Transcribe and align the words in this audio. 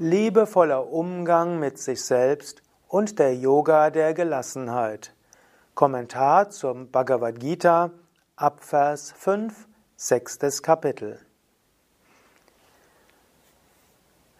Liebevoller 0.00 0.92
Umgang 0.92 1.58
mit 1.58 1.76
sich 1.76 2.04
selbst 2.04 2.62
und 2.86 3.18
der 3.18 3.34
Yoga 3.34 3.90
der 3.90 4.14
Gelassenheit. 4.14 5.12
Kommentar 5.74 6.50
zum 6.50 6.88
Bhagavad 6.92 7.40
Gita, 7.40 7.90
Abvers 8.36 9.10
5, 9.10 9.66
sechstes 9.96 10.62
Kapitel. 10.62 11.18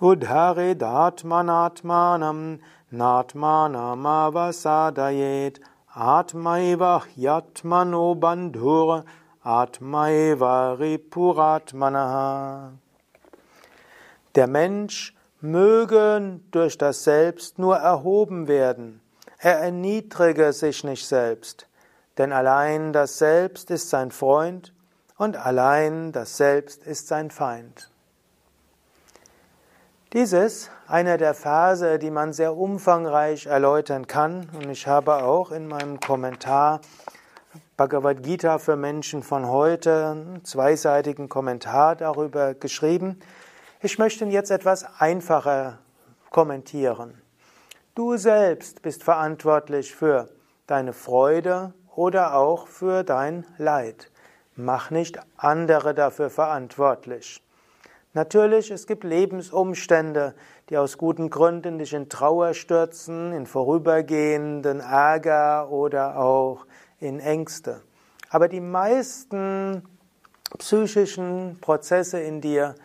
Udhare 0.00 0.74
datmanatmanam 0.74 2.58
natmanamavasadayet 2.90 5.60
atmaiva 5.94 7.04
yatmano 7.14 8.16
bandhur 8.16 9.04
atmaiva 9.44 10.76
ripuratmanaha 10.80 12.72
der 14.34 14.46
Mensch 14.46 15.14
möge 15.40 16.40
durch 16.50 16.78
das 16.78 17.04
Selbst 17.04 17.58
nur 17.58 17.76
erhoben 17.76 18.48
werden. 18.48 19.00
Er 19.38 19.58
erniedrige 19.58 20.52
sich 20.52 20.84
nicht 20.84 21.06
selbst, 21.06 21.68
denn 22.16 22.32
allein 22.32 22.92
das 22.92 23.18
Selbst 23.18 23.70
ist 23.70 23.90
sein 23.90 24.10
Freund 24.10 24.72
und 25.16 25.36
allein 25.36 26.12
das 26.12 26.36
Selbst 26.36 26.82
ist 26.84 27.08
sein 27.08 27.30
Feind. 27.30 27.90
Dies 30.14 30.32
ist 30.32 30.70
einer 30.86 31.18
der 31.18 31.34
Verse, 31.34 31.98
die 31.98 32.12
man 32.12 32.32
sehr 32.32 32.56
umfangreich 32.56 33.46
erläutern 33.46 34.06
kann. 34.06 34.48
Und 34.54 34.70
ich 34.70 34.86
habe 34.86 35.24
auch 35.24 35.50
in 35.50 35.66
meinem 35.66 35.98
Kommentar 35.98 36.80
Bhagavad 37.76 38.22
Gita 38.22 38.58
für 38.58 38.76
Menschen 38.76 39.24
von 39.24 39.48
heute 39.48 40.06
einen 40.12 40.44
zweiseitigen 40.44 41.28
Kommentar 41.28 41.96
darüber 41.96 42.54
geschrieben. 42.54 43.18
Ich 43.84 43.98
möchte 43.98 44.24
jetzt 44.24 44.50
etwas 44.50 44.86
einfacher 44.98 45.78
kommentieren. 46.30 47.20
Du 47.94 48.16
selbst 48.16 48.80
bist 48.80 49.04
verantwortlich 49.04 49.94
für 49.94 50.30
deine 50.66 50.94
Freude 50.94 51.74
oder 51.94 52.34
auch 52.34 52.66
für 52.66 53.04
dein 53.04 53.44
Leid. 53.58 54.10
Mach 54.56 54.90
nicht 54.90 55.18
andere 55.36 55.92
dafür 55.92 56.30
verantwortlich. 56.30 57.42
Natürlich, 58.14 58.70
es 58.70 58.86
gibt 58.86 59.04
Lebensumstände, 59.04 60.34
die 60.70 60.78
aus 60.78 60.96
guten 60.96 61.28
Gründen 61.28 61.78
dich 61.78 61.92
in 61.92 62.08
Trauer 62.08 62.54
stürzen, 62.54 63.34
in 63.34 63.44
vorübergehenden 63.44 64.80
Ärger 64.80 65.68
oder 65.68 66.18
auch 66.18 66.64
in 67.00 67.20
Ängste. 67.20 67.82
Aber 68.30 68.48
die 68.48 68.62
meisten 68.62 69.82
psychischen 70.56 71.58
Prozesse 71.60 72.20
in 72.20 72.40
dir 72.40 72.76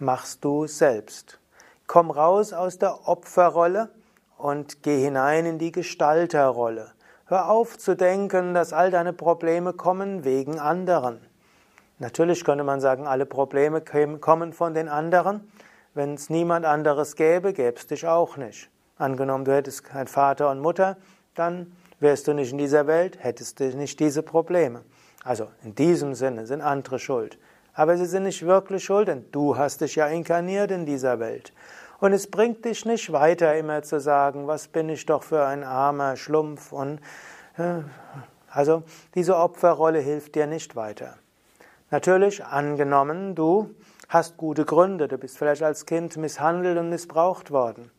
machst 0.00 0.44
du 0.44 0.66
selbst. 0.66 1.38
Komm 1.86 2.10
raus 2.10 2.52
aus 2.52 2.78
der 2.78 3.08
Opferrolle 3.08 3.90
und 4.38 4.82
geh 4.82 5.02
hinein 5.02 5.46
in 5.46 5.58
die 5.58 5.72
Gestalterrolle. 5.72 6.92
Hör 7.26 7.48
auf 7.50 7.78
zu 7.78 7.96
denken, 7.96 8.54
dass 8.54 8.72
all 8.72 8.90
deine 8.90 9.12
Probleme 9.12 9.72
kommen 9.72 10.24
wegen 10.24 10.58
anderen. 10.58 11.20
Natürlich 11.98 12.44
könnte 12.44 12.64
man 12.64 12.80
sagen, 12.80 13.06
alle 13.06 13.26
Probleme 13.26 13.82
kommen 13.82 14.52
von 14.52 14.74
den 14.74 14.88
anderen. 14.88 15.52
Wenn 15.94 16.14
es 16.14 16.30
niemand 16.30 16.64
anderes 16.64 17.14
gäbe, 17.14 17.52
gäbe 17.52 17.76
es 17.76 17.86
dich 17.86 18.06
auch 18.06 18.36
nicht. 18.36 18.70
Angenommen, 18.96 19.44
du 19.44 19.52
hättest 19.52 19.84
keinen 19.84 20.06
Vater 20.06 20.50
und 20.50 20.60
Mutter, 20.60 20.96
dann 21.34 21.72
wärst 22.00 22.26
du 22.26 22.32
nicht 22.32 22.52
in 22.52 22.58
dieser 22.58 22.86
Welt, 22.86 23.18
hättest 23.22 23.60
du 23.60 23.76
nicht 23.76 24.00
diese 24.00 24.22
Probleme. 24.22 24.82
Also 25.24 25.48
in 25.62 25.74
diesem 25.74 26.14
Sinne 26.14 26.46
sind 26.46 26.62
andere 26.62 26.98
schuld. 26.98 27.38
Aber 27.80 27.96
sie 27.96 28.04
sind 28.04 28.24
nicht 28.24 28.44
wirklich 28.44 28.84
schuld, 28.84 29.08
denn 29.08 29.24
du 29.32 29.56
hast 29.56 29.80
dich 29.80 29.94
ja 29.94 30.06
inkarniert 30.06 30.70
in 30.70 30.84
dieser 30.84 31.18
Welt. 31.18 31.54
Und 31.98 32.12
es 32.12 32.30
bringt 32.30 32.62
dich 32.66 32.84
nicht 32.84 33.10
weiter, 33.10 33.56
immer 33.56 33.82
zu 33.82 34.00
sagen, 34.00 34.46
was 34.46 34.68
bin 34.68 34.90
ich 34.90 35.06
doch 35.06 35.22
für 35.22 35.46
ein 35.46 35.64
armer 35.64 36.16
Schlumpf 36.16 36.72
und 36.72 37.00
äh, 37.56 37.80
also 38.50 38.82
diese 39.14 39.34
Opferrolle 39.34 39.98
hilft 40.00 40.34
dir 40.34 40.46
nicht 40.46 40.76
weiter. 40.76 41.16
Natürlich 41.90 42.44
angenommen, 42.44 43.34
du 43.34 43.74
hast 44.10 44.36
gute 44.36 44.66
Gründe, 44.66 45.08
du 45.08 45.16
bist 45.16 45.38
vielleicht 45.38 45.62
als 45.62 45.86
Kind 45.86 46.18
misshandelt 46.18 46.76
und 46.76 46.90
missbraucht 46.90 47.50
worden. 47.50 47.90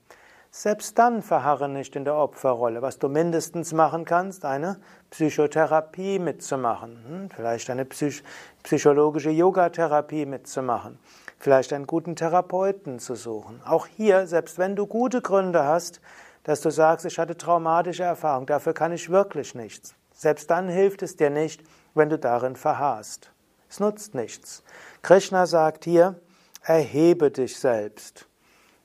Selbst 0.53 0.99
dann 0.99 1.21
verharre 1.21 1.69
nicht 1.69 1.95
in 1.95 2.03
der 2.03 2.15
Opferrolle. 2.15 2.81
Was 2.81 2.99
du 2.99 3.07
mindestens 3.07 3.71
machen 3.71 4.03
kannst, 4.03 4.43
eine 4.43 4.81
Psychotherapie 5.09 6.19
mitzumachen, 6.19 6.99
hm, 7.07 7.29
vielleicht 7.29 7.69
eine 7.69 7.85
Psych 7.85 8.21
psychologische 8.61 9.29
Yogatherapie 9.29 10.25
mitzumachen, 10.25 10.99
vielleicht 11.39 11.71
einen 11.71 11.87
guten 11.87 12.17
Therapeuten 12.17 12.99
zu 12.99 13.15
suchen. 13.15 13.61
Auch 13.65 13.87
hier, 13.87 14.27
selbst 14.27 14.59
wenn 14.59 14.75
du 14.75 14.87
gute 14.87 15.21
Gründe 15.21 15.63
hast, 15.63 16.01
dass 16.43 16.59
du 16.59 16.69
sagst, 16.69 17.05
ich 17.05 17.17
hatte 17.17 17.37
traumatische 17.37 18.03
Erfahrungen, 18.03 18.45
dafür 18.45 18.73
kann 18.73 18.91
ich 18.91 19.09
wirklich 19.09 19.55
nichts. 19.55 19.95
Selbst 20.11 20.51
dann 20.51 20.67
hilft 20.67 21.01
es 21.01 21.15
dir 21.15 21.29
nicht, 21.29 21.63
wenn 21.93 22.09
du 22.09 22.19
darin 22.19 22.57
verharrst. 22.57 23.31
Es 23.69 23.79
nutzt 23.79 24.15
nichts. 24.15 24.63
Krishna 25.01 25.45
sagt 25.45 25.85
hier, 25.85 26.19
erhebe 26.61 27.31
dich 27.31 27.57
selbst. 27.57 28.27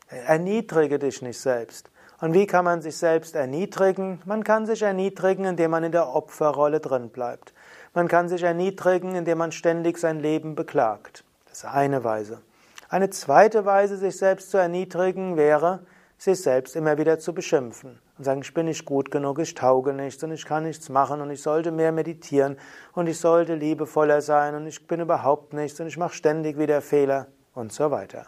Erniedrige 0.09 0.99
dich 0.99 1.22
nicht 1.22 1.41
selbst. 1.41 1.91
Und 2.21 2.33
wie 2.33 2.47
kann 2.47 2.65
man 2.65 2.81
sich 2.81 2.97
selbst 2.97 3.34
erniedrigen? 3.34 4.22
Man 4.25 4.44
kann 4.44 4.65
sich 4.67 4.83
erniedrigen, 4.83 5.44
indem 5.44 5.72
man 5.72 5.84
in 5.84 5.93
der 5.93 6.15
Opferrolle 6.15 6.81
drin 6.81 7.11
bleibt. 7.11 7.53
Man 7.93 8.09
kann 8.09 8.28
sich 8.28 8.43
erniedrigen, 8.43 9.15
indem 9.15 9.39
man 9.39 9.53
ständig 9.53 9.99
sein 9.99 10.21
Leben 10.21 10.55
beklagt. 10.55 11.25
Das 11.49 11.59
ist 11.59 11.65
eine 11.65 12.05
Weise. 12.05 12.41
Eine 12.89 13.11
zweite 13.11 13.65
Weise, 13.65 13.97
sich 13.97 14.16
selbst 14.16 14.50
zu 14.50 14.59
erniedrigen, 14.59 15.37
wäre, 15.37 15.81
sich 16.19 16.41
selbst 16.41 16.77
immer 16.77 16.97
wieder 16.99 17.19
zu 17.19 17.34
beschimpfen 17.34 17.99
und 18.16 18.25
sagen, 18.25 18.41
ich 18.43 18.55
bin 18.55 18.66
nicht 18.66 18.84
gut 18.84 19.11
genug, 19.11 19.39
ich 19.39 19.55
tauge 19.55 19.93
nichts 19.93 20.22
und 20.22 20.33
ich 20.33 20.47
kann 20.47 20.62
nichts 20.62 20.89
machen 20.89 21.21
und 21.21 21.31
ich 21.31 21.43
sollte 21.43 21.72
mehr 21.72 21.93
meditieren 21.93 22.56
und 22.95 23.09
ich 23.09 23.19
sollte 23.19 23.55
liebevoller 23.55 24.22
sein 24.22 24.55
und 24.55 24.66
ich 24.66 24.87
bin 24.87 25.00
überhaupt 25.00 25.53
nichts 25.53 25.78
und 25.81 25.89
ich 25.89 25.99
mache 25.99 26.15
ständig 26.15 26.59
wieder 26.59 26.81
Fehler 26.81 27.27
und 27.55 27.72
so 27.72 27.91
weiter. 27.91 28.27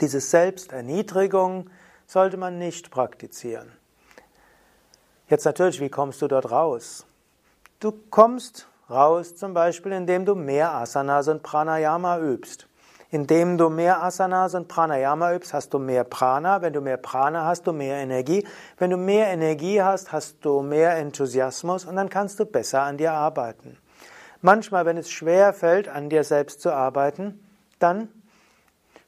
Diese 0.00 0.20
Selbsterniedrigung 0.20 1.68
sollte 2.06 2.36
man 2.36 2.58
nicht 2.58 2.90
praktizieren. 2.90 3.72
Jetzt 5.28 5.44
natürlich, 5.44 5.80
wie 5.80 5.88
kommst 5.88 6.22
du 6.22 6.28
dort 6.28 6.50
raus? 6.50 7.06
Du 7.78 7.92
kommst 8.10 8.66
raus 8.90 9.36
zum 9.36 9.54
Beispiel, 9.54 9.92
indem 9.92 10.24
du 10.24 10.34
mehr 10.34 10.72
Asanas 10.72 11.28
und 11.28 11.42
Pranayama 11.42 12.18
übst. 12.18 12.66
Indem 13.12 13.58
du 13.58 13.70
mehr 13.70 14.02
Asanas 14.02 14.54
und 14.54 14.68
Pranayama 14.68 15.34
übst, 15.34 15.52
hast 15.52 15.74
du 15.74 15.78
mehr 15.78 16.04
Prana. 16.04 16.62
Wenn 16.62 16.72
du 16.72 16.80
mehr 16.80 16.96
Prana 16.96 17.44
hast, 17.44 17.66
du 17.66 17.72
mehr 17.72 17.96
Energie. 17.96 18.46
Wenn 18.78 18.90
du 18.90 18.96
mehr 18.96 19.28
Energie 19.28 19.82
hast, 19.82 20.12
hast 20.12 20.44
du 20.44 20.62
mehr 20.62 20.96
Enthusiasmus 20.96 21.84
und 21.84 21.96
dann 21.96 22.08
kannst 22.08 22.38
du 22.38 22.44
besser 22.44 22.82
an 22.82 22.98
dir 22.98 23.12
arbeiten. 23.12 23.78
Manchmal, 24.42 24.86
wenn 24.86 24.96
es 24.96 25.10
schwer 25.10 25.52
fällt, 25.52 25.88
an 25.88 26.08
dir 26.08 26.24
selbst 26.24 26.60
zu 26.60 26.72
arbeiten, 26.72 27.44
dann 27.78 28.08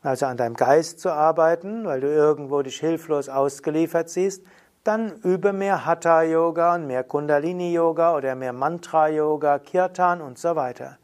also 0.02 0.26
an 0.26 0.36
deinem 0.36 0.54
Geist 0.54 1.00
zu 1.00 1.10
arbeiten, 1.10 1.84
weil 1.84 2.00
du 2.00 2.08
irgendwo 2.08 2.62
dich 2.62 2.80
hilflos 2.80 3.28
ausgeliefert 3.28 4.08
siehst, 4.08 4.42
dann 4.84 5.12
übe 5.22 5.52
mehr 5.52 5.86
Hatha-Yoga 5.86 6.74
und 6.74 6.88
mehr 6.88 7.04
Kundalini-Yoga 7.04 8.16
oder 8.16 8.34
mehr 8.34 8.52
Mantra-Yoga, 8.52 9.60
Kirtan 9.60 10.20
und 10.20 10.38
so 10.38 10.56
weiter. 10.56 10.98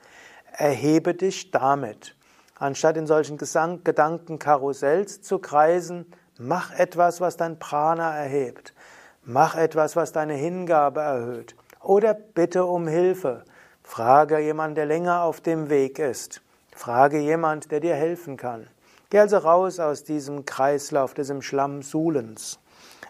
Erhebe 0.52 1.14
dich 1.14 1.52
damit. 1.52 2.16
Anstatt 2.58 2.96
in 2.96 3.06
solchen 3.06 3.38
Gesang 3.38 3.84
Gedankenkarussells 3.84 5.22
zu 5.22 5.38
kreisen, 5.38 6.06
mach 6.38 6.76
etwas, 6.76 7.20
was 7.20 7.36
dein 7.36 7.60
Prana 7.60 8.16
erhebt. 8.16 8.74
Mach 9.22 9.54
etwas, 9.54 9.94
was 9.94 10.10
deine 10.10 10.34
Hingabe 10.34 11.00
erhöht. 11.00 11.54
Oder 11.80 12.14
bitte 12.14 12.64
um 12.64 12.88
Hilfe. 12.88 13.44
Frage 13.84 14.40
jemand, 14.40 14.76
der 14.76 14.86
länger 14.86 15.22
auf 15.22 15.40
dem 15.40 15.70
Weg 15.70 16.00
ist. 16.00 16.42
Frage 16.74 17.20
jemand, 17.20 17.70
der 17.70 17.78
dir 17.78 17.94
helfen 17.94 18.36
kann. 18.36 18.66
Geh 19.10 19.20
also 19.20 19.38
raus 19.38 19.80
aus 19.80 20.04
diesem 20.04 20.44
Kreislauf, 20.44 21.14
diesem 21.14 21.40
Schlamm 21.40 21.80
Suhlens. 21.82 22.58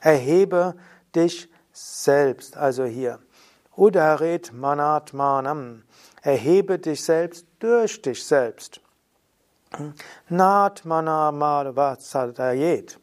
Erhebe 0.00 0.76
dich 1.14 1.48
selbst, 1.72 2.56
also 2.56 2.84
hier. 2.84 3.18
Udaret 3.76 4.52
manatmanam. 4.52 5.82
Erhebe 6.22 6.78
dich 6.78 7.04
selbst 7.04 7.46
durch 7.58 8.00
dich 8.02 8.24
selbst. 8.24 8.80
Natmanamadvatsadayet. 10.28 13.00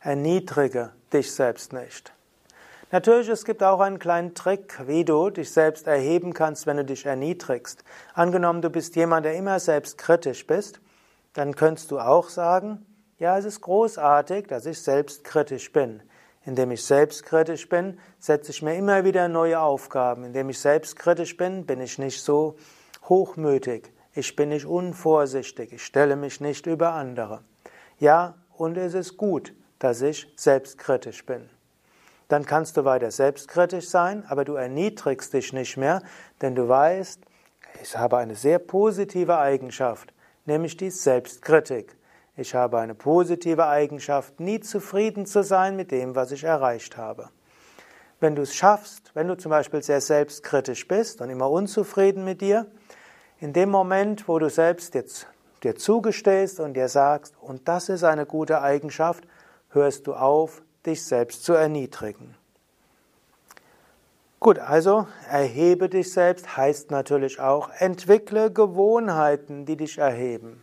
erniedrige 0.00 0.92
dich 1.12 1.32
selbst 1.32 1.72
nicht. 1.72 2.12
Natürlich, 2.90 3.28
es 3.28 3.44
gibt 3.44 3.62
auch 3.62 3.80
einen 3.80 3.98
kleinen 3.98 4.34
Trick, 4.34 4.80
wie 4.86 5.04
du 5.04 5.28
dich 5.28 5.52
selbst 5.52 5.86
erheben 5.86 6.32
kannst, 6.32 6.66
wenn 6.66 6.78
du 6.78 6.86
dich 6.86 7.04
erniedrigst. 7.04 7.84
Angenommen, 8.14 8.62
du 8.62 8.70
bist 8.70 8.96
jemand, 8.96 9.26
der 9.26 9.34
immer 9.34 9.60
selbstkritisch 9.60 10.46
bist, 10.46 10.80
dann 11.32 11.54
könntest 11.54 11.90
du 11.90 11.98
auch 11.98 12.28
sagen, 12.28 12.84
ja, 13.18 13.36
es 13.36 13.44
ist 13.44 13.60
großartig, 13.60 14.46
dass 14.46 14.66
ich 14.66 14.80
selbstkritisch 14.80 15.72
bin. 15.72 16.02
Indem 16.44 16.70
ich 16.70 16.84
selbstkritisch 16.84 17.68
bin, 17.68 17.98
setze 18.18 18.52
ich 18.52 18.62
mir 18.62 18.76
immer 18.76 19.04
wieder 19.04 19.28
neue 19.28 19.60
Aufgaben. 19.60 20.24
Indem 20.24 20.48
ich 20.50 20.58
selbstkritisch 20.60 21.36
bin, 21.36 21.66
bin 21.66 21.80
ich 21.80 21.98
nicht 21.98 22.22
so 22.22 22.56
hochmütig. 23.08 23.92
Ich 24.14 24.34
bin 24.36 24.50
nicht 24.50 24.66
unvorsichtig. 24.66 25.72
Ich 25.72 25.84
stelle 25.84 26.16
mich 26.16 26.40
nicht 26.40 26.66
über 26.66 26.92
andere. 26.92 27.42
Ja, 27.98 28.34
und 28.56 28.76
es 28.76 28.94
ist 28.94 29.16
gut, 29.16 29.52
dass 29.78 30.00
ich 30.00 30.32
selbstkritisch 30.36 31.26
bin. 31.26 31.50
Dann 32.28 32.44
kannst 32.44 32.76
du 32.76 32.84
weiter 32.84 33.10
selbstkritisch 33.10 33.88
sein, 33.88 34.24
aber 34.28 34.44
du 34.44 34.54
erniedrigst 34.54 35.32
dich 35.32 35.52
nicht 35.52 35.76
mehr, 35.76 36.02
denn 36.42 36.54
du 36.54 36.68
weißt, 36.68 37.20
ich 37.82 37.96
habe 37.96 38.18
eine 38.18 38.34
sehr 38.34 38.58
positive 38.58 39.38
Eigenschaft, 39.38 40.12
nämlich 40.48 40.76
die 40.76 40.90
Selbstkritik. 40.90 41.96
Ich 42.36 42.54
habe 42.54 42.80
eine 42.80 42.94
positive 42.94 43.66
Eigenschaft, 43.66 44.40
nie 44.40 44.60
zufrieden 44.60 45.26
zu 45.26 45.44
sein 45.44 45.76
mit 45.76 45.92
dem, 45.92 46.14
was 46.14 46.32
ich 46.32 46.42
erreicht 46.42 46.96
habe. 46.96 47.28
Wenn 48.18 48.34
du 48.34 48.42
es 48.42 48.54
schaffst, 48.54 49.12
wenn 49.14 49.28
du 49.28 49.36
zum 49.36 49.50
Beispiel 49.50 49.82
sehr 49.82 50.00
selbstkritisch 50.00 50.88
bist 50.88 51.20
und 51.20 51.30
immer 51.30 51.50
unzufrieden 51.50 52.24
mit 52.24 52.40
dir, 52.40 52.66
in 53.38 53.52
dem 53.52 53.68
Moment, 53.70 54.26
wo 54.26 54.38
du 54.38 54.48
selbst 54.48 54.94
jetzt 54.94 55.28
dir 55.62 55.76
zugestehst 55.76 56.58
und 56.58 56.74
dir 56.74 56.88
sagst, 56.88 57.34
und 57.40 57.68
das 57.68 57.88
ist 57.88 58.02
eine 58.02 58.24
gute 58.24 58.62
Eigenschaft, 58.62 59.24
hörst 59.70 60.06
du 60.06 60.14
auf, 60.14 60.62
dich 60.86 61.04
selbst 61.04 61.44
zu 61.44 61.52
erniedrigen. 61.52 62.37
Gut, 64.40 64.60
also 64.60 65.08
erhebe 65.28 65.88
dich 65.88 66.12
selbst 66.12 66.56
heißt 66.56 66.92
natürlich 66.92 67.40
auch, 67.40 67.70
entwickle 67.78 68.52
Gewohnheiten, 68.52 69.66
die 69.66 69.76
dich 69.76 69.98
erheben. 69.98 70.62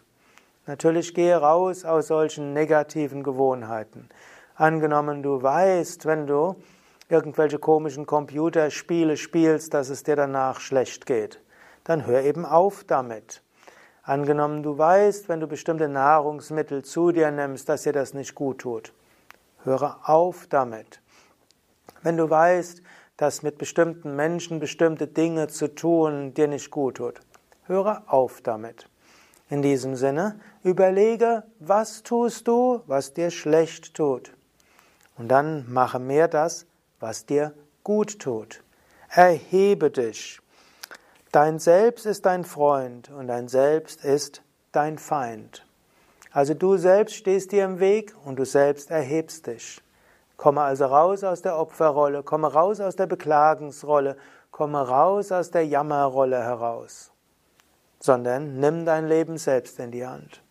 Natürlich 0.65 1.13
gehe 1.13 1.35
raus 1.35 1.83
aus 1.83 2.07
solchen 2.07 2.53
negativen 2.53 3.21
Gewohnheiten. 3.21 4.07
Angenommen, 4.55 5.21
du 5.23 5.43
weißt, 5.43 6.05
wenn 6.05 6.25
du 6.25 6.55
irgendwelche 7.09 7.59
komischen 7.59 8.05
Computerspiele 8.05 9.17
spielst, 9.17 9.73
dass 9.73 9.89
es 9.89 10.03
dir 10.03 10.15
danach 10.15 10.61
schlecht 10.61 11.05
geht, 11.05 11.41
dann 11.83 12.05
hör 12.05 12.21
eben 12.21 12.45
auf 12.45 12.85
damit. 12.85 13.41
Angenommen, 14.03 14.63
du 14.63 14.77
weißt, 14.77 15.27
wenn 15.27 15.41
du 15.41 15.47
bestimmte 15.47 15.89
Nahrungsmittel 15.89 16.85
zu 16.85 17.11
dir 17.11 17.29
nimmst, 17.29 17.67
dass 17.67 17.83
dir 17.83 17.93
das 17.93 18.13
nicht 18.13 18.35
gut 18.35 18.59
tut. 18.59 18.93
Höre 19.65 19.97
auf 20.03 20.47
damit. 20.47 21.01
Wenn 22.01 22.15
du 22.15 22.29
weißt, 22.29 22.81
dass 23.17 23.43
mit 23.43 23.57
bestimmten 23.57 24.15
Menschen 24.15 24.59
bestimmte 24.59 25.07
Dinge 25.07 25.47
zu 25.47 25.73
tun 25.73 26.33
dir 26.33 26.47
nicht 26.47 26.71
gut 26.71 26.97
tut, 26.97 27.21
höre 27.65 28.03
auf 28.07 28.41
damit. 28.41 28.89
In 29.49 29.61
diesem 29.61 29.95
Sinne, 29.95 30.39
überlege, 30.63 31.43
was 31.59 32.03
tust 32.03 32.47
du, 32.47 32.81
was 32.87 33.13
dir 33.13 33.29
schlecht 33.29 33.93
tut. 33.93 34.33
Und 35.17 35.29
dann 35.29 35.71
mache 35.71 35.99
mehr 35.99 36.27
das, 36.27 36.65
was 36.99 37.25
dir 37.25 37.53
gut 37.83 38.19
tut. 38.19 38.63
Erhebe 39.09 39.91
dich. 39.91 40.39
Dein 41.31 41.59
Selbst 41.59 42.05
ist 42.05 42.25
dein 42.25 42.43
Freund 42.43 43.11
und 43.11 43.27
dein 43.27 43.47
Selbst 43.47 44.03
ist 44.03 44.41
dein 44.71 44.97
Feind. 44.97 45.65
Also 46.31 46.53
du 46.53 46.75
selbst 46.75 47.15
stehst 47.15 47.51
dir 47.51 47.63
im 47.63 47.79
Weg 47.79 48.13
und 48.25 48.37
du 48.37 48.45
selbst 48.45 48.91
erhebst 48.91 49.47
dich. 49.47 49.81
Komme 50.37 50.61
also 50.61 50.85
raus 50.85 51.23
aus 51.23 51.41
der 51.41 51.57
Opferrolle, 51.57 52.23
komme 52.23 52.51
raus 52.51 52.79
aus 52.79 52.95
der 52.95 53.07
Beklagensrolle, 53.07 54.17
komme 54.51 54.87
raus 54.87 55.31
aus 55.31 55.51
der 55.51 55.65
Jammerrolle 55.65 56.41
heraus 56.43 57.11
sondern 58.05 58.59
nimm 58.59 58.85
dein 58.85 59.07
Leben 59.07 59.37
selbst 59.37 59.79
in 59.79 59.91
die 59.91 60.05
Hand. 60.05 60.41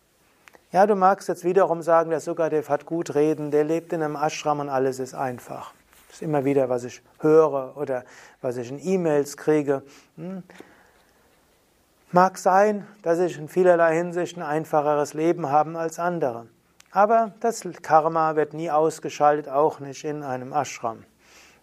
Ja, 0.71 0.85
du 0.85 0.95
magst 0.95 1.29
jetzt 1.29 1.45
wiederum 1.45 1.81
sagen, 1.81 2.09
der 2.09 2.19
Sukadev 2.19 2.69
hat 2.69 2.85
gut 2.85 3.15
reden, 3.15 3.49
der 3.49 3.63
lebt 3.63 3.93
in 3.93 4.03
einem 4.03 4.17
Ashram 4.17 4.59
und 4.59 4.69
alles 4.69 4.99
ist 4.99 5.13
einfach. 5.13 5.73
Das 6.07 6.17
ist 6.17 6.21
immer 6.21 6.43
wieder, 6.43 6.69
was 6.69 6.83
ich 6.83 7.01
höre 7.19 7.77
oder 7.77 8.03
was 8.41 8.57
ich 8.57 8.69
in 8.69 8.79
E-Mails 8.85 9.37
kriege. 9.37 9.83
Hm. 10.17 10.43
Mag 12.11 12.37
sein, 12.37 12.85
dass 13.03 13.19
ich 13.19 13.37
in 13.37 13.47
vielerlei 13.47 13.95
Hinsicht 13.95 14.37
ein 14.37 14.43
einfacheres 14.43 15.13
Leben 15.13 15.49
habe 15.49 15.77
als 15.77 15.97
andere. 15.97 16.47
Aber 16.95 17.33
das 17.41 17.61
Karma 17.81 18.37
wird 18.37 18.53
nie 18.53 18.71
ausgeschaltet, 18.71 19.49
auch 19.49 19.81
nicht 19.81 20.05
in 20.05 20.23
einem 20.23 20.53
Ashram. 20.53 21.03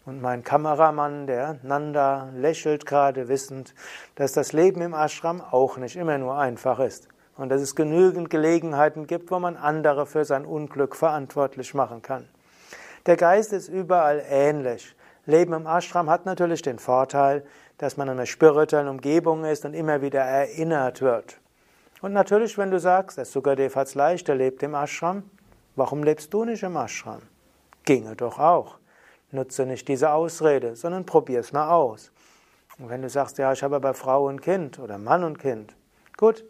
Und 0.05 0.21
mein 0.21 0.45
Kameramann, 0.45 1.27
der 1.27 1.57
Nanda, 1.63 2.29
lächelt 2.35 2.85
gerade 2.85 3.29
wissend, 3.29 3.75
dass 4.17 4.35
das 4.35 4.53
Leben 4.53 4.83
im 4.83 4.93
Ashram 4.93 5.41
auch 5.41 5.79
nicht 5.79 5.97
immer 5.97 6.19
nur 6.19 6.37
einfach 6.37 6.81
ist. 6.81 7.09
Und 7.39 7.49
dass 7.49 7.63
es 7.63 7.75
genügend 7.75 8.29
Gelegenheiten 8.29 9.07
gibt, 9.07 9.31
wo 9.31 9.39
man 9.39 9.57
andere 9.57 10.05
für 10.05 10.27
sein 10.27 10.45
Unglück 10.45 10.95
verantwortlich 10.95 11.73
machen 11.73 12.03
kann. 12.03 12.29
Der 13.07 13.17
Geist 13.17 13.55
ist 13.55 13.69
überall 13.69 14.23
ähnlich. 14.29 14.95
Leben 15.25 15.55
im 15.55 15.67
Ashram 15.67 16.11
hat 16.11 16.27
natürlich 16.27 16.61
den 16.61 16.79
Vorteil, 16.79 17.43
dass 17.79 17.97
man 17.97 18.09
in 18.09 18.19
einer 18.19 18.27
spirituellen 18.27 18.89
Umgebung 18.89 19.47
ist 19.47 19.65
und 19.65 19.73
immer 19.73 20.03
wieder 20.03 20.21
erinnert 20.21 21.01
wird. 21.01 21.41
Und 22.03 22.13
natürlich, 22.13 22.59
wenn 22.59 22.73
du 22.73 22.81
sagst, 22.81 23.17
der 23.17 23.25
Sukadev 23.25 23.77
hat 23.77 23.87
es 23.87 23.95
leicht, 23.95 24.29
er 24.29 24.35
lebt 24.35 24.63
im 24.65 24.75
Ashram, 24.75 25.23
warum 25.77 26.03
lebst 26.03 26.35
du 26.35 26.45
nicht 26.45 26.65
im 26.65 26.77
Ashram? 26.77 27.23
Ginge 27.85 28.17
doch 28.17 28.41
auch. 28.41 28.79
Nutze 29.31 29.65
nicht 29.65 29.87
diese 29.87 30.11
Ausrede, 30.11 30.75
sondern 30.75 31.07
probier 31.07 31.39
es 31.39 31.53
mal 31.53 31.71
aus. 31.71 32.11
Und 32.79 32.91
wenn 32.91 33.03
du 33.03 33.09
sagst, 33.09 33.39
ja, 33.39 33.53
ich 33.53 33.63
habe 33.63 33.77
aber 33.77 33.95
Frau 33.95 34.27
und 34.27 34.43
Kind 34.43 34.81
oder 34.81 34.99
Mann 34.99 35.23
und 35.23 35.39
Kind, 35.39 35.77
gut, 36.17 36.45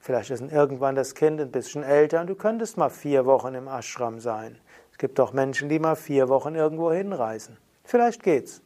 vielleicht 0.00 0.30
ist 0.30 0.40
irgendwann 0.40 0.94
das 0.94 1.14
Kind 1.14 1.38
ein 1.38 1.52
bisschen 1.52 1.82
älter 1.82 2.22
und 2.22 2.28
du 2.28 2.34
könntest 2.34 2.78
mal 2.78 2.88
vier 2.88 3.26
Wochen 3.26 3.54
im 3.54 3.68
Ashram 3.68 4.20
sein. 4.20 4.58
Es 4.90 4.96
gibt 4.96 5.18
doch 5.18 5.34
Menschen, 5.34 5.68
die 5.68 5.78
mal 5.78 5.96
vier 5.96 6.30
Wochen 6.30 6.54
irgendwo 6.54 6.90
hinreisen. 6.90 7.58
Vielleicht 7.84 8.22
geht's. 8.22 8.62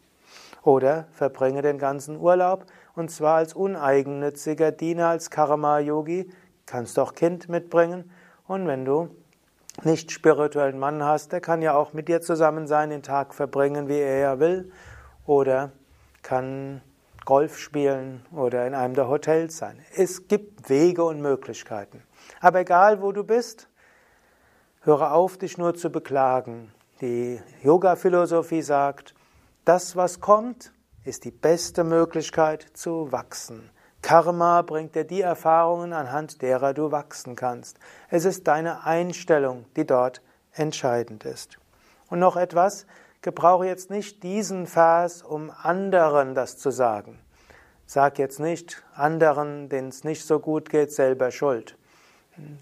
Oder 0.62 1.08
verbringe 1.11 1.62
den 1.62 1.79
ganzen 1.79 2.17
Urlaub 2.17 2.64
und 2.99 3.11
zwar 3.11 3.37
als 3.37 3.55
uneigennütziger 3.55 4.73
Diener, 4.73 5.09
als 5.09 5.31
Karma-Yogi, 5.31 6.31
kannst 6.67 6.99
auch 6.99 7.15
Kind 7.15 7.49
mitbringen 7.49 8.11
und 8.47 8.67
wenn 8.67 8.85
du 8.85 9.09
nicht 9.85 10.11
spirituellen 10.11 10.78
Mann 10.78 11.02
hast, 11.05 11.33
der 11.33 11.40
kann 11.40 11.62
ja 11.62 11.75
auch 11.75 11.93
mit 11.93 12.09
dir 12.09 12.21
zusammen 12.21 12.67
sein, 12.67 12.90
den 12.90 13.02
Tag 13.02 13.35
verbringen, 13.35 13.88
wie 13.88 13.99
er 13.99 14.19
ja 14.19 14.40
will, 14.40 14.73
oder 15.26 15.71
kann 16.23 16.83
Golf 17.25 17.59
spielen 17.59 18.25
oder 18.33 18.67
in 18.67 18.75
einem 18.75 18.95
der 18.95 19.09
Hotels 19.09 19.59
sein. 19.59 19.78
Es 19.95 20.26
gibt 20.26 20.69
Wege 20.69 21.05
und 21.05 21.21
Möglichkeiten. 21.21 22.02
Aber 22.40 22.61
egal, 22.61 23.02
wo 23.02 23.12
du 23.12 23.23
bist, 23.23 23.69
höre 24.81 25.12
auf, 25.12 25.37
dich 25.38 25.59
nur 25.59 25.75
zu 25.75 25.90
beklagen. 25.90 26.73
Die 27.00 27.40
Yoga-Philosophie 27.62 28.62
sagt, 28.62 29.14
das, 29.64 29.95
was 29.95 30.21
kommt, 30.21 30.73
ist 31.09 31.25
die 31.25 31.31
beste 31.31 31.85
Möglichkeit 31.85 32.67
zu 32.75 33.11
wachsen. 33.11 33.71
Karma 34.03 34.62
bringt 34.62 34.95
dir 34.95 35.05
die 35.05 35.23
Erfahrungen, 35.23 35.93
anhand 35.93 36.43
derer 36.43 36.75
du 36.75 36.93
wachsen 36.93 37.35
kannst. 37.35 37.79
Es 38.11 38.25
ist 38.25 38.47
deine 38.47 38.85
Einstellung, 38.85 39.65
die 39.75 39.87
dort 39.87 40.23
entscheidend 40.53 41.25
ist. 41.25 41.59
Und 42.09 42.19
noch 42.21 42.37
etwas, 42.37 42.87
gebrauche 43.23 43.67
jetzt 43.67 43.91
nicht 43.91 44.23
diesen 44.23 44.67
Vers, 44.67 45.23
um 45.23 45.50
anderen 45.50 46.35
das 46.35 46.59
zu 46.59 46.71
sagen. 46.71 47.19
Sag 47.87 48.19
jetzt 48.19 48.38
nicht 48.38 48.85
anderen, 48.95 49.69
denen 49.71 49.88
es 49.88 50.05
nicht 50.05 50.25
so 50.25 50.38
gut 50.38 50.69
geht, 50.69 50.93
selber 50.93 51.31
schuld. 51.31 51.77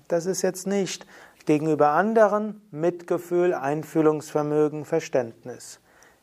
Das 0.08 0.24
ist 0.24 0.42
jetzt 0.42 0.66
nicht 0.66 1.04
gegenüber 1.44 1.90
anderen 1.90 2.62
Mitgefühl, 2.70 3.52
Einfühlungsvermögen, 3.52 4.84
Verständnis. 4.84 5.80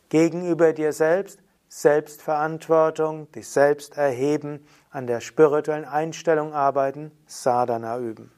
Gegenüber 0.09 0.73
dir 0.73 0.93
selbst 0.93 1.42
Selbstverantwortung, 1.75 3.31
dich 3.31 3.47
selbst 3.47 3.97
erheben, 3.97 4.63
an 4.91 5.07
der 5.07 5.21
spirituellen 5.21 5.85
Einstellung 5.85 6.53
arbeiten, 6.53 7.11
Sadhana 7.25 7.97
üben. 7.97 8.31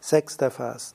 Sechster 0.00 0.50
Vers. 0.50 0.94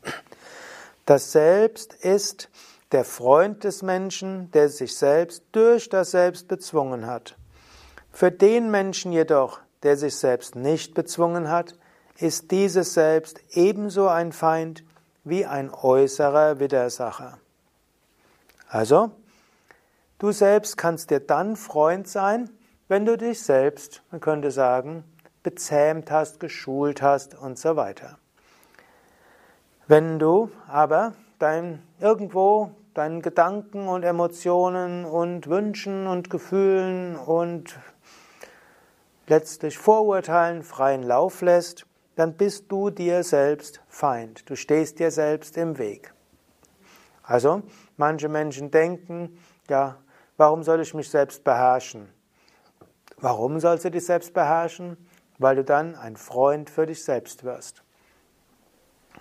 Das 1.06 1.32
Selbst 1.32 1.94
ist 1.94 2.50
der 2.92 3.06
Freund 3.06 3.64
des 3.64 3.84
Menschen, 3.84 4.50
der 4.50 4.68
sich 4.68 4.98
selbst 4.98 5.44
durch 5.52 5.90
das 5.90 6.10
Selbst 6.10 6.48
bezwungen 6.48 7.06
hat. 7.06 7.38
Für 8.12 8.32
den 8.32 8.72
Menschen 8.72 9.12
jedoch, 9.12 9.60
der 9.84 9.98
sich 9.98 10.16
selbst 10.16 10.56
nicht 10.56 10.96
bezwungen 10.96 11.52
hat, 11.52 11.76
ist 12.18 12.50
dieses 12.50 12.96
Selbst 12.96 13.40
ebenso 13.52 14.08
ein 14.08 14.32
Feind 14.32 14.84
wie 15.24 15.46
ein 15.46 15.72
äußerer 15.72 16.60
Widersacher. 16.60 17.38
Also, 18.68 19.12
Du 20.18 20.32
selbst 20.32 20.78
kannst 20.78 21.10
dir 21.10 21.20
dann 21.20 21.58
Freund 21.58 22.08
sein, 22.08 22.50
wenn 22.88 23.06
du 23.06 23.18
dich 23.18 23.44
selbst, 23.44 24.02
man 24.12 24.22
könnte 24.22 24.50
sagen, 24.50 25.04
bezähmt 25.44 26.10
hast, 26.10 26.40
geschult 26.40 27.02
hast 27.02 27.36
und 27.36 27.60
so 27.60 27.76
weiter. 27.76 28.18
Wenn 29.88 30.18
du 30.18 30.50
aber 30.68 31.14
dein, 31.38 31.84
irgendwo 32.00 32.72
deinen 32.94 33.22
Gedanken 33.22 33.90
und 33.90 34.04
Emotionen 34.04 35.04
und 35.04 35.48
Wünschen 35.48 36.08
und 36.08 36.30
Gefühlen 36.30 37.18
und 37.18 37.78
letztlich 39.28 39.78
Vorurteilen 39.78 40.64
freien 40.64 41.04
Lauf 41.04 41.42
lässt, 41.42 41.86
dann 42.16 42.36
bist 42.36 42.72
du 42.72 42.90
dir 42.90 43.24
selbst 43.24 43.82
Feind. 43.90 44.50
Du 44.50 44.56
stehst 44.56 45.00
dir 45.00 45.12
selbst 45.12 45.58
im 45.58 45.78
Weg. 45.78 46.14
Also, 47.22 47.64
manche 47.98 48.30
Menschen 48.30 48.72
denken, 48.72 49.38
ja, 49.68 49.98
warum 50.38 50.64
soll 50.64 50.82
ich 50.82 50.94
mich 50.94 51.10
selbst 51.10 51.44
beherrschen? 51.44 52.10
Warum 53.18 53.60
sollst 53.60 53.86
du 53.86 53.92
dich 53.92 54.06
selbst 54.06 54.34
beherrschen? 54.34 54.98
Weil 55.38 55.58
du 55.58 55.64
dann 55.64 55.96
ein 55.96 56.16
Freund 56.16 56.70
für 56.70 56.86
dich 56.86 57.04
selbst 57.04 57.44
wirst. 57.44 57.84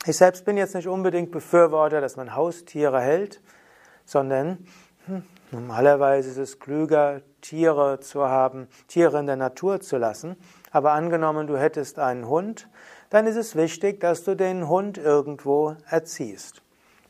Ich 0.07 0.17
selbst 0.17 0.45
bin 0.45 0.57
jetzt 0.57 0.75
nicht 0.75 0.89
unbedingt 0.89 1.31
Befürworter, 1.31 2.01
dass 2.01 2.17
man 2.17 2.35
Haustiere 2.35 3.01
hält, 3.01 3.41
sondern 4.05 4.67
hm, 5.07 5.23
normalerweise 5.51 6.31
ist 6.31 6.39
es 6.39 6.59
klüger, 6.59 7.23
Tiere 7.41 8.01
zu 8.01 8.29
haben, 8.29 8.69
Tiere 8.89 9.19
in 9.21 9.27
der 9.27 9.37
Natur 9.37 9.81
zu 9.81 9.97
lassen. 9.97 10.37
Aber 10.71 10.93
angenommen, 10.93 11.47
du 11.47 11.57
hättest 11.57 11.99
einen 11.99 12.29
Hund, 12.29 12.69
dann 13.11 13.27
ist 13.27 13.37
es 13.37 13.55
wichtig, 13.55 14.01
dass 14.01 14.25
du 14.25 14.35
den 14.35 14.69
Hund 14.69 14.99
irgendwo 14.99 15.77
erziehst. 15.89 16.64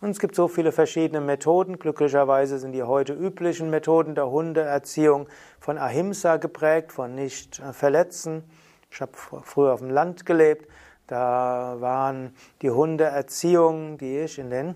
Und 0.05 0.11
es 0.11 0.19
gibt 0.21 0.35
so 0.35 0.49
viele 0.49 0.71
verschiedene 0.71 1.23
Methoden. 1.23 1.79
Glücklicherweise 1.79 2.59
sind 2.59 2.73
die 2.73 2.83
heute 2.83 3.15
üblichen 3.15 3.71
Methoden 3.71 4.15
der 4.15 4.29
Hundeerziehung 4.31 5.31
von 5.59 5.79
Ahimsa 5.79 6.37
geprägt, 6.37 6.93
von 6.93 7.15
nicht 7.15 7.63
verletzen. 7.73 8.45
Ich 8.91 9.01
habe 9.01 9.13
früher 9.15 9.73
auf 9.73 9.81
dem 9.81 9.89
Land 9.89 10.27
gelebt. 10.27 10.71
Da 11.07 11.77
waren 11.79 12.37
die 12.61 12.69
Hundeerziehungen, 12.69 13.97
die 13.97 14.19
ich 14.19 14.39
in 14.39 14.51
den 14.51 14.75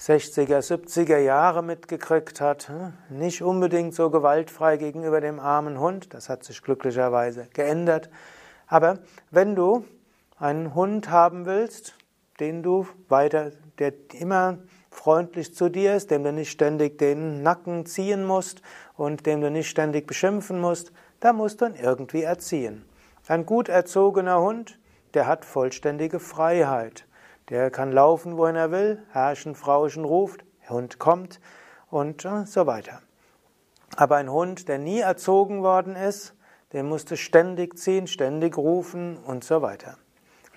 60er, 0.00 0.66
70er 0.66 1.18
Jahre 1.18 1.62
mitgekriegt 1.62 2.40
hat, 2.40 2.70
hm, 2.70 2.94
nicht 3.10 3.40
unbedingt 3.40 3.94
so 3.94 4.10
gewaltfrei 4.10 4.78
gegenüber 4.78 5.20
dem 5.20 5.38
armen 5.38 5.78
Hund. 5.78 6.12
Das 6.12 6.28
hat 6.28 6.42
sich 6.42 6.60
glücklicherweise 6.60 7.46
geändert. 7.54 8.10
Aber 8.66 8.98
wenn 9.30 9.54
du 9.54 9.84
einen 10.40 10.74
Hund 10.74 11.08
haben 11.08 11.46
willst, 11.46 11.94
den 12.40 12.64
du 12.64 12.88
weiter, 13.08 13.52
der 13.78 13.92
immer 14.12 14.58
freundlich 14.90 15.54
zu 15.54 15.68
dir 15.68 15.94
ist, 15.94 16.10
dem 16.10 16.24
du 16.24 16.32
nicht 16.32 16.50
ständig 16.50 16.98
den 16.98 17.42
Nacken 17.42 17.86
ziehen 17.86 18.24
musst 18.24 18.62
und 18.96 19.26
dem 19.26 19.40
du 19.40 19.50
nicht 19.50 19.68
ständig 19.68 20.06
beschimpfen 20.06 20.60
musst, 20.60 20.92
da 21.20 21.32
musst 21.32 21.60
du 21.60 21.66
ihn 21.66 21.74
irgendwie 21.74 22.22
erziehen. 22.22 22.84
Ein 23.26 23.46
gut 23.46 23.68
erzogener 23.68 24.40
Hund, 24.40 24.78
der 25.14 25.26
hat 25.26 25.44
vollständige 25.44 26.20
Freiheit. 26.20 27.06
Der 27.48 27.70
kann 27.70 27.92
laufen, 27.92 28.36
wohin 28.36 28.56
er 28.56 28.70
will, 28.70 29.02
herrschen, 29.10 29.54
frauschen 29.54 30.04
ruft, 30.04 30.44
der 30.62 30.70
Hund 30.70 30.98
kommt 30.98 31.40
und 31.90 32.24
äh, 32.24 32.44
so 32.44 32.66
weiter. 32.66 33.00
Aber 33.96 34.16
ein 34.16 34.30
Hund, 34.30 34.68
der 34.68 34.78
nie 34.78 35.00
erzogen 35.00 35.62
worden 35.62 35.96
ist, 35.96 36.34
den 36.72 36.86
musst 36.86 37.10
du 37.10 37.16
ständig 37.16 37.78
ziehen, 37.78 38.06
ständig 38.06 38.56
rufen 38.58 39.16
und 39.16 39.44
so 39.44 39.62
weiter 39.62 39.96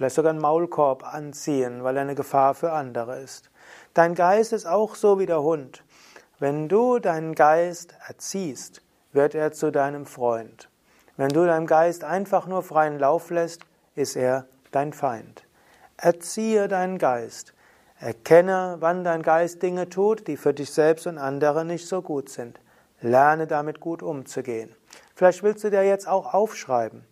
vielleicht 0.01 0.15
sogar 0.15 0.31
einen 0.31 0.41
Maulkorb 0.41 1.03
anziehen, 1.13 1.84
weil 1.84 1.96
er 1.96 2.01
eine 2.01 2.15
Gefahr 2.15 2.55
für 2.55 2.72
andere 2.72 3.20
ist. 3.20 3.51
Dein 3.93 4.15
Geist 4.15 4.51
ist 4.51 4.65
auch 4.65 4.96
so 4.96 5.20
wie 5.20 5.27
der 5.27 5.43
Hund. 5.43 5.84
Wenn 6.39 6.67
du 6.67 6.98
deinen 6.98 7.36
Geist 7.36 7.93
erziehst, 8.08 8.81
wird 9.13 9.36
er 9.36 9.51
zu 9.51 9.72
deinem 9.72 10.08
Freund. 10.08 10.70
Wenn 11.17 11.29
du 11.29 11.46
deinem 11.46 11.67
Geist 11.67 12.03
einfach 12.03 12.48
nur 12.48 12.63
freien 12.63 12.98
Lauf 12.98 13.29
lässt, 13.29 13.62
ist 13.93 14.15
er 14.15 14.48
dein 14.72 14.91
Feind. 14.91 15.43
Erziehe 15.98 16.67
deinen 16.67 16.98
Geist. 16.98 17.53
Erkenne, 18.00 18.77
wann 18.79 19.03
dein 19.03 19.22
Geist 19.22 19.62
Dinge 19.62 19.88
tut, 19.88 20.27
die 20.27 20.36
für 20.36 20.55
dich 20.55 20.72
selbst 20.72 21.05
und 21.05 21.20
andere 21.20 21.63
nicht 21.63 21.88
so 21.88 22.01
gut 22.01 22.29
sind. 22.29 22.60
Lerne 23.01 23.46
damit 23.46 23.79
gut 23.79 24.01
umzugehen. 24.01 24.75
Vielleicht 25.13 25.43
willst 25.43 25.63
du 25.63 25.70
dir 25.70 25.84
jetzt 25.84 26.08
auch 26.08 26.34
aufschreiben. 26.34 27.05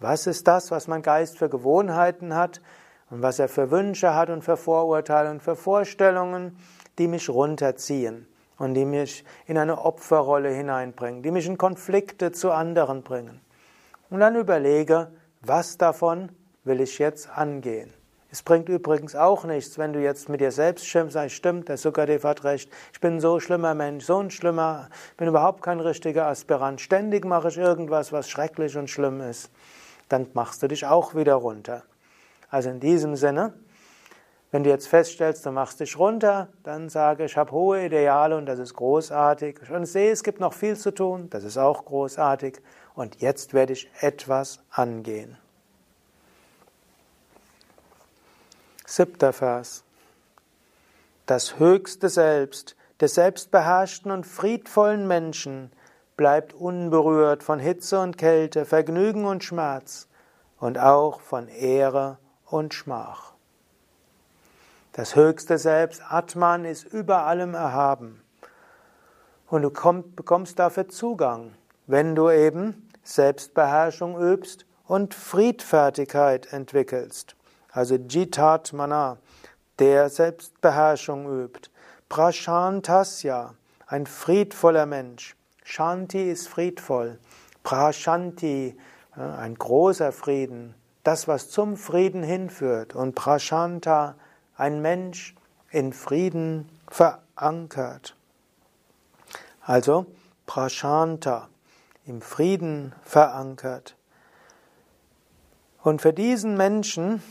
Was 0.00 0.26
ist 0.26 0.48
das, 0.48 0.70
was 0.70 0.88
mein 0.88 1.02
Geist 1.02 1.36
für 1.36 1.50
Gewohnheiten 1.50 2.34
hat 2.34 2.62
und 3.10 3.20
was 3.20 3.38
er 3.38 3.48
für 3.48 3.70
Wünsche 3.70 4.14
hat 4.14 4.30
und 4.30 4.42
für 4.42 4.56
Vorurteile 4.56 5.30
und 5.30 5.42
für 5.42 5.56
Vorstellungen, 5.56 6.56
die 6.98 7.06
mich 7.06 7.28
runterziehen 7.28 8.26
und 8.56 8.72
die 8.72 8.86
mich 8.86 9.26
in 9.46 9.58
eine 9.58 9.84
Opferrolle 9.84 10.48
hineinbringen, 10.48 11.22
die 11.22 11.30
mich 11.30 11.46
in 11.46 11.58
Konflikte 11.58 12.32
zu 12.32 12.50
anderen 12.50 13.02
bringen. 13.02 13.42
Und 14.08 14.20
dann 14.20 14.36
überlege, 14.36 15.12
was 15.42 15.76
davon 15.76 16.32
will 16.64 16.80
ich 16.80 16.98
jetzt 16.98 17.28
angehen. 17.36 17.92
Es 18.32 18.42
bringt 18.42 18.70
übrigens 18.70 19.14
auch 19.14 19.44
nichts, 19.44 19.76
wenn 19.76 19.92
du 19.92 20.00
jetzt 20.00 20.30
mit 20.30 20.40
dir 20.40 20.52
selbst 20.52 20.86
schimpfst, 20.86 21.14
sagst, 21.14 21.34
stimmt, 21.34 21.68
der 21.68 21.76
Sukadev 21.76 22.24
hat 22.24 22.44
recht, 22.44 22.70
ich 22.92 23.00
bin 23.00 23.20
so 23.20 23.34
ein 23.34 23.40
schlimmer 23.40 23.74
Mensch, 23.74 24.04
so 24.04 24.18
ein 24.18 24.30
schlimmer, 24.30 24.88
bin 25.18 25.28
überhaupt 25.28 25.62
kein 25.62 25.80
richtiger 25.80 26.26
Aspirant, 26.26 26.80
ständig 26.80 27.24
mache 27.26 27.48
ich 27.48 27.58
irgendwas, 27.58 28.12
was 28.12 28.30
schrecklich 28.30 28.78
und 28.78 28.88
schlimm 28.88 29.20
ist 29.20 29.50
dann 30.10 30.26
machst 30.34 30.62
du 30.62 30.68
dich 30.68 30.84
auch 30.84 31.14
wieder 31.14 31.34
runter. 31.34 31.84
Also 32.50 32.68
in 32.68 32.80
diesem 32.80 33.16
Sinne, 33.16 33.54
wenn 34.50 34.64
du 34.64 34.70
jetzt 34.70 34.88
feststellst, 34.88 35.46
du 35.46 35.52
machst 35.52 35.78
dich 35.78 35.98
runter, 35.98 36.48
dann 36.64 36.88
sage, 36.88 37.24
ich 37.24 37.36
habe 37.36 37.52
hohe 37.52 37.86
Ideale 37.86 38.36
und 38.36 38.46
das 38.46 38.58
ist 38.58 38.74
großartig. 38.74 39.70
Und 39.70 39.86
sehe, 39.86 40.10
es 40.10 40.24
gibt 40.24 40.40
noch 40.40 40.52
viel 40.52 40.76
zu 40.76 40.90
tun, 40.90 41.30
das 41.30 41.44
ist 41.44 41.56
auch 41.56 41.84
großartig. 41.84 42.60
Und 42.94 43.20
jetzt 43.20 43.54
werde 43.54 43.72
ich 43.72 43.88
etwas 44.00 44.60
angehen. 44.70 45.38
Siebter 48.84 49.32
Vers. 49.32 49.84
Das 51.26 51.60
höchste 51.60 52.08
Selbst 52.08 52.74
des 53.00 53.14
selbstbeherrschten 53.14 54.10
und 54.10 54.26
friedvollen 54.26 55.06
Menschen 55.06 55.70
bleibt 56.20 56.52
unberührt 56.52 57.42
von 57.42 57.58
Hitze 57.58 57.98
und 57.98 58.18
Kälte, 58.18 58.66
Vergnügen 58.66 59.24
und 59.24 59.42
Schmerz 59.42 60.06
und 60.58 60.76
auch 60.78 61.18
von 61.18 61.48
Ehre 61.48 62.18
und 62.44 62.74
Schmach. 62.74 63.32
Das 64.92 65.16
höchste 65.16 65.56
Selbst, 65.56 66.02
Atman, 66.06 66.66
ist 66.66 66.84
über 66.84 67.24
allem 67.24 67.54
erhaben. 67.54 68.22
Und 69.48 69.62
du 69.62 69.70
komm, 69.70 70.14
bekommst 70.14 70.58
dafür 70.58 70.88
Zugang, 70.88 71.54
wenn 71.86 72.14
du 72.14 72.28
eben 72.28 72.90
Selbstbeherrschung 73.02 74.20
übst 74.20 74.66
und 74.86 75.14
Friedfertigkeit 75.14 76.52
entwickelst. 76.52 77.34
Also 77.72 77.94
Jitatmana, 77.94 79.16
der 79.78 80.10
Selbstbeherrschung 80.10 81.44
übt. 81.44 81.70
Prashantasya, 82.10 83.54
ein 83.86 84.04
friedvoller 84.06 84.84
Mensch. 84.84 85.34
Shanti 85.70 86.28
ist 86.28 86.48
friedvoll. 86.48 87.20
Prashanti, 87.62 88.76
ein 89.12 89.54
großer 89.54 90.10
Frieden, 90.10 90.74
das, 91.04 91.28
was 91.28 91.48
zum 91.48 91.76
Frieden 91.76 92.24
hinführt. 92.24 92.96
Und 92.96 93.14
Prashanta, 93.14 94.16
ein 94.56 94.82
Mensch 94.82 95.36
in 95.70 95.92
Frieden 95.92 96.68
verankert. 96.88 98.16
Also 99.60 100.06
Prashanta, 100.46 101.48
im 102.04 102.20
Frieden 102.20 102.92
verankert. 103.02 103.96
Und 105.84 106.02
für 106.02 106.12
diesen 106.12 106.56
Menschen, 106.56 107.22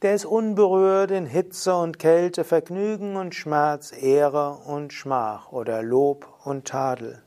der 0.00 0.14
ist 0.14 0.24
unberührt 0.24 1.10
in 1.10 1.26
Hitze 1.26 1.76
und 1.76 1.98
Kälte, 1.98 2.44
Vergnügen 2.44 3.16
und 3.16 3.34
Schmerz, 3.34 3.92
Ehre 3.92 4.54
und 4.54 4.94
Schmach 4.94 5.52
oder 5.52 5.82
Lob 5.82 6.26
und 6.44 6.66
Tadel. 6.66 7.22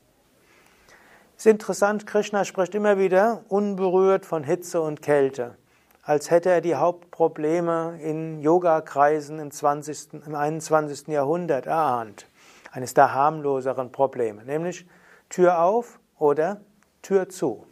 Es 1.42 1.46
ist 1.46 1.50
interessant, 1.50 2.06
Krishna 2.06 2.44
spricht 2.44 2.72
immer 2.76 2.98
wieder 2.98 3.44
unberührt 3.48 4.24
von 4.24 4.44
Hitze 4.44 4.80
und 4.80 5.02
Kälte, 5.02 5.56
als 6.04 6.30
hätte 6.30 6.50
er 6.50 6.60
die 6.60 6.76
Hauptprobleme 6.76 7.98
in 8.00 8.40
Yogakreisen 8.40 9.40
im, 9.40 9.50
20., 9.50 10.22
im 10.24 10.36
21. 10.36 11.08
Jahrhundert 11.08 11.66
erahnt. 11.66 12.28
Eines 12.70 12.94
der 12.94 13.12
harmloseren 13.12 13.90
Probleme, 13.90 14.44
nämlich 14.44 14.86
Tür 15.30 15.58
auf 15.58 15.98
oder 16.16 16.60
Tür 17.02 17.28
zu. 17.28 17.66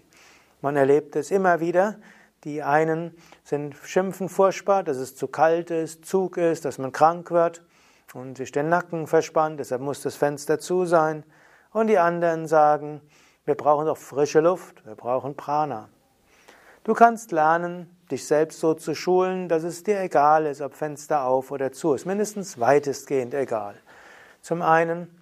Man 0.62 0.74
erlebt 0.74 1.14
es 1.14 1.30
immer 1.30 1.60
wieder. 1.60 2.00
Die 2.42 2.64
einen 2.64 3.16
sind 3.44 3.76
schimpfen 3.84 4.28
furchtbar, 4.28 4.82
dass 4.82 4.96
es 4.96 5.14
zu 5.14 5.28
kalt 5.28 5.70
ist, 5.70 6.04
Zug 6.04 6.38
ist, 6.38 6.64
dass 6.64 6.78
man 6.78 6.90
krank 6.90 7.30
wird 7.30 7.62
und 8.14 8.36
sich 8.36 8.50
den 8.50 8.68
Nacken 8.68 9.06
verspannt, 9.06 9.60
deshalb 9.60 9.80
muss 9.80 10.02
das 10.02 10.16
Fenster 10.16 10.58
zu 10.58 10.86
sein. 10.86 11.22
Und 11.72 11.86
die 11.86 11.98
anderen 11.98 12.48
sagen, 12.48 13.00
wir 13.50 13.56
brauchen 13.56 13.86
doch 13.86 13.96
frische 13.96 14.38
Luft, 14.38 14.86
wir 14.86 14.94
brauchen 14.94 15.34
Prana. 15.34 15.88
Du 16.84 16.94
kannst 16.94 17.32
lernen, 17.32 17.90
dich 18.08 18.24
selbst 18.24 18.60
so 18.60 18.74
zu 18.74 18.94
schulen, 18.94 19.48
dass 19.48 19.64
es 19.64 19.82
dir 19.82 20.00
egal 20.00 20.46
ist, 20.46 20.60
ob 20.60 20.76
Fenster 20.76 21.24
auf 21.24 21.50
oder 21.50 21.72
zu 21.72 21.94
ist, 21.94 22.06
mindestens 22.06 22.60
weitestgehend 22.60 23.34
egal. 23.34 23.74
Zum 24.40 24.62
einen, 24.62 25.20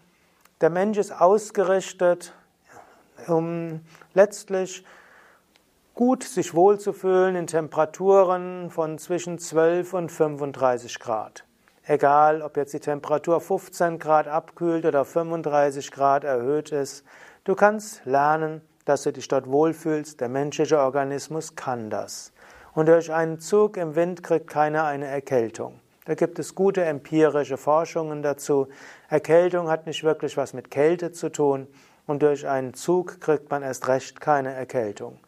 der 0.61 0.69
Mensch 0.69 0.99
ist 0.99 1.11
ausgerichtet, 1.11 2.35
um 3.29 3.81
letztlich 4.13 4.85
gut 5.95 6.23
sich 6.23 6.53
wohlzufühlen 6.53 7.35
in 7.35 7.47
Temperaturen 7.47 8.69
von 8.69 8.99
zwischen 8.99 9.39
12 9.39 9.95
und 9.95 10.13
35 10.13 10.99
Grad. 10.99 11.45
Egal, 11.87 12.43
ob 12.43 12.59
jetzt 12.59 12.75
die 12.75 12.81
Temperatur 12.81 13.41
15 13.41 13.99
Grad 13.99 14.29
abkühlt 14.29 14.85
oder 14.85 15.07
35 15.07 15.91
Grad 15.91 16.25
erhöht 16.25 16.73
ist, 16.73 17.07
du 17.45 17.55
kannst 17.55 18.05
lernen, 18.05 18.61
dass 18.85 19.03
du 19.03 19.13
dich 19.13 19.29
dort 19.29 19.49
wohlfühlst. 19.51 20.21
Der 20.21 20.29
menschliche 20.29 20.79
Organismus 20.79 21.55
kann 21.57 21.91
das. 21.91 22.33
Und 22.75 22.87
durch 22.87 23.13
einen 23.13 23.41
Zug 23.41 23.77
im 23.77 23.97
Wind 23.97 24.23
kriegt 24.23 24.49
keiner 24.49 24.85
eine 24.85 25.07
Erkältung. 25.07 25.81
Da 26.07 26.15
gibt 26.15 26.39
es 26.39 26.55
gute 26.55 26.85
empirische 26.85 27.59
Forschungen 27.59 28.23
dazu. 28.23 28.69
Erkältung 29.11 29.69
hat 29.69 29.87
nicht 29.87 30.05
wirklich 30.05 30.39
was 30.39 30.55
mit 30.55 30.71
Kälte 30.71 31.13
zu 31.13 31.29
tun 31.29 31.67
und 32.07 32.23
durch 32.23 32.49
einen 32.49 32.73
Zug 32.73 33.21
kriegt 33.21 33.51
man 33.51 33.63
erst 33.63 33.89
recht 33.89 34.19
keine 34.19 34.55
Erkältung. 34.55 35.19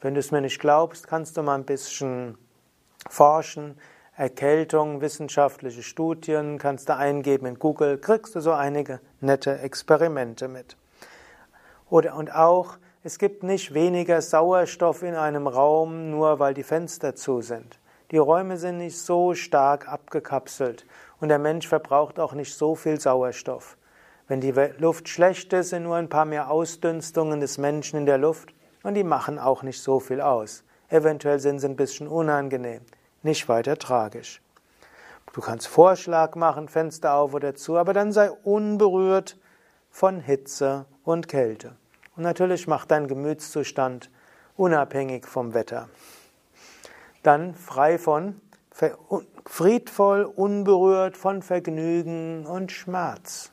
Wenn 0.00 0.14
du 0.14 0.20
es 0.20 0.32
mir 0.32 0.40
nicht 0.40 0.58
glaubst, 0.58 1.06
kannst 1.06 1.36
du 1.36 1.42
mal 1.42 1.54
ein 1.54 1.64
bisschen 1.64 2.36
forschen. 3.08 3.78
Erkältung, 4.16 5.00
wissenschaftliche 5.00 5.84
Studien, 5.84 6.58
kannst 6.58 6.88
du 6.88 6.96
eingeben 6.96 7.46
in 7.46 7.58
Google, 7.60 7.98
kriegst 7.98 8.34
du 8.34 8.40
so 8.40 8.52
einige 8.52 9.00
nette 9.20 9.60
Experimente 9.60 10.48
mit. 10.48 10.76
Oder, 11.94 12.16
und 12.16 12.34
auch, 12.34 12.78
es 13.04 13.20
gibt 13.20 13.44
nicht 13.44 13.72
weniger 13.72 14.20
Sauerstoff 14.20 15.04
in 15.04 15.14
einem 15.14 15.46
Raum, 15.46 16.10
nur 16.10 16.40
weil 16.40 16.52
die 16.52 16.64
Fenster 16.64 17.14
zu 17.14 17.40
sind. 17.40 17.78
Die 18.10 18.18
Räume 18.18 18.56
sind 18.56 18.78
nicht 18.78 18.98
so 18.98 19.34
stark 19.34 19.86
abgekapselt 19.86 20.86
und 21.20 21.28
der 21.28 21.38
Mensch 21.38 21.68
verbraucht 21.68 22.18
auch 22.18 22.32
nicht 22.32 22.52
so 22.52 22.74
viel 22.74 22.98
Sauerstoff. 22.98 23.76
Wenn 24.26 24.40
die 24.40 24.52
Luft 24.78 25.08
schlecht 25.08 25.52
ist, 25.52 25.68
sind 25.68 25.84
nur 25.84 25.94
ein 25.94 26.08
paar 26.08 26.24
mehr 26.24 26.50
Ausdünstungen 26.50 27.38
des 27.38 27.58
Menschen 27.58 28.00
in 28.00 28.06
der 28.06 28.18
Luft 28.18 28.52
und 28.82 28.94
die 28.94 29.04
machen 29.04 29.38
auch 29.38 29.62
nicht 29.62 29.80
so 29.80 30.00
viel 30.00 30.20
aus. 30.20 30.64
Eventuell 30.88 31.38
sind 31.38 31.60
sie 31.60 31.68
ein 31.68 31.76
bisschen 31.76 32.08
unangenehm 32.08 32.80
nicht 33.22 33.48
weiter 33.48 33.78
tragisch. 33.78 34.42
Du 35.32 35.40
kannst 35.40 35.68
Vorschlag 35.68 36.34
machen, 36.34 36.68
Fenster 36.68 37.14
auf 37.14 37.34
oder 37.34 37.54
zu, 37.54 37.76
aber 37.76 37.92
dann 37.92 38.10
sei 38.10 38.32
unberührt 38.32 39.38
von 39.90 40.18
Hitze 40.18 40.86
und 41.04 41.28
Kälte. 41.28 41.76
Und 42.16 42.22
natürlich 42.22 42.66
macht 42.66 42.90
dein 42.90 43.08
Gemütszustand 43.08 44.10
unabhängig 44.56 45.26
vom 45.26 45.54
Wetter. 45.54 45.88
Dann 47.22 47.54
frei 47.54 47.98
von, 47.98 48.40
friedvoll, 49.46 50.24
unberührt 50.24 51.16
von 51.16 51.42
Vergnügen 51.42 52.46
und 52.46 52.72
Schmerz. 52.72 53.50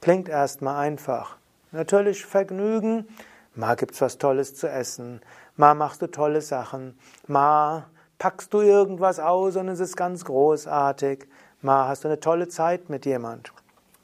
Klingt 0.00 0.28
erstmal 0.28 0.76
einfach. 0.76 1.36
Natürlich 1.72 2.24
Vergnügen, 2.24 3.08
mal 3.54 3.74
gibt's 3.74 4.00
was 4.00 4.18
Tolles 4.18 4.54
zu 4.54 4.68
essen, 4.68 5.20
mal 5.56 5.74
machst 5.74 6.00
du 6.00 6.06
tolle 6.06 6.40
Sachen, 6.40 6.98
mal 7.26 7.86
packst 8.18 8.52
du 8.52 8.60
irgendwas 8.60 9.20
aus 9.20 9.56
und 9.56 9.68
es 9.68 9.80
ist 9.80 9.96
ganz 9.96 10.24
großartig. 10.24 11.26
Mal 11.60 11.88
hast 11.88 12.04
du 12.04 12.08
eine 12.08 12.20
tolle 12.20 12.48
Zeit 12.48 12.88
mit 12.88 13.06
jemand. 13.06 13.52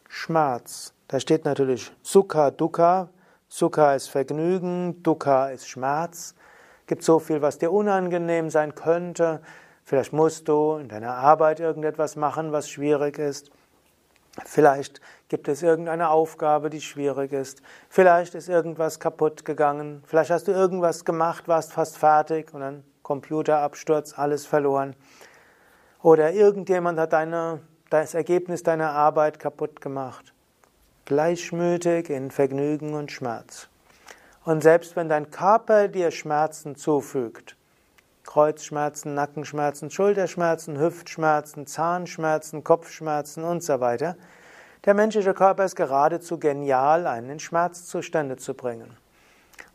Schmerz. 0.08 0.92
Da 1.08 1.20
steht 1.20 1.44
natürlich 1.44 1.92
Sukha, 2.02 2.50
Dukkha. 2.50 3.08
Sukha 3.56 3.94
ist 3.94 4.08
Vergnügen, 4.08 5.00
Dukkha 5.04 5.50
ist 5.50 5.68
Schmerz. 5.68 6.34
Gibt 6.88 7.04
so 7.04 7.20
viel, 7.20 7.40
was 7.40 7.56
dir 7.56 7.70
unangenehm 7.70 8.50
sein 8.50 8.74
könnte. 8.74 9.42
Vielleicht 9.84 10.12
musst 10.12 10.48
du 10.48 10.74
in 10.74 10.88
deiner 10.88 11.14
Arbeit 11.14 11.60
irgendetwas 11.60 12.16
machen, 12.16 12.50
was 12.50 12.68
schwierig 12.68 13.16
ist. 13.16 13.52
Vielleicht 14.44 15.00
gibt 15.28 15.46
es 15.46 15.62
irgendeine 15.62 16.10
Aufgabe, 16.10 16.68
die 16.68 16.80
schwierig 16.80 17.32
ist. 17.32 17.62
Vielleicht 17.88 18.34
ist 18.34 18.48
irgendwas 18.48 18.98
kaputt 18.98 19.44
gegangen. 19.44 20.02
Vielleicht 20.04 20.32
hast 20.32 20.48
du 20.48 20.50
irgendwas 20.50 21.04
gemacht, 21.04 21.46
warst 21.46 21.72
fast 21.72 21.96
fertig 21.96 22.52
und 22.54 22.60
dann 22.60 22.82
Computerabsturz, 23.04 24.18
alles 24.18 24.46
verloren. 24.46 24.96
Oder 26.02 26.32
irgendjemand 26.32 26.98
hat 26.98 27.12
deine, 27.12 27.60
das 27.88 28.14
Ergebnis 28.14 28.64
deiner 28.64 28.90
Arbeit 28.90 29.38
kaputt 29.38 29.80
gemacht. 29.80 30.33
Gleichmütig 31.06 32.08
in 32.08 32.30
Vergnügen 32.30 32.94
und 32.94 33.12
Schmerz. 33.12 33.68
Und 34.44 34.62
selbst 34.62 34.96
wenn 34.96 35.10
dein 35.10 35.30
Körper 35.30 35.88
dir 35.88 36.10
Schmerzen 36.10 36.76
zufügt, 36.76 37.56
Kreuzschmerzen, 38.24 39.12
Nackenschmerzen, 39.12 39.90
Schulterschmerzen, 39.90 40.78
Hüftschmerzen, 40.78 41.66
Zahnschmerzen, 41.66 42.64
Kopfschmerzen 42.64 43.44
und 43.44 43.62
so 43.62 43.80
weiter, 43.80 44.16
der 44.86 44.94
menschliche 44.94 45.34
Körper 45.34 45.66
ist 45.66 45.76
geradezu 45.76 46.38
genial, 46.38 47.06
einen 47.06 47.28
in 47.28 47.38
Schmerzzustände 47.38 48.36
zu 48.36 48.54
bringen. 48.54 48.96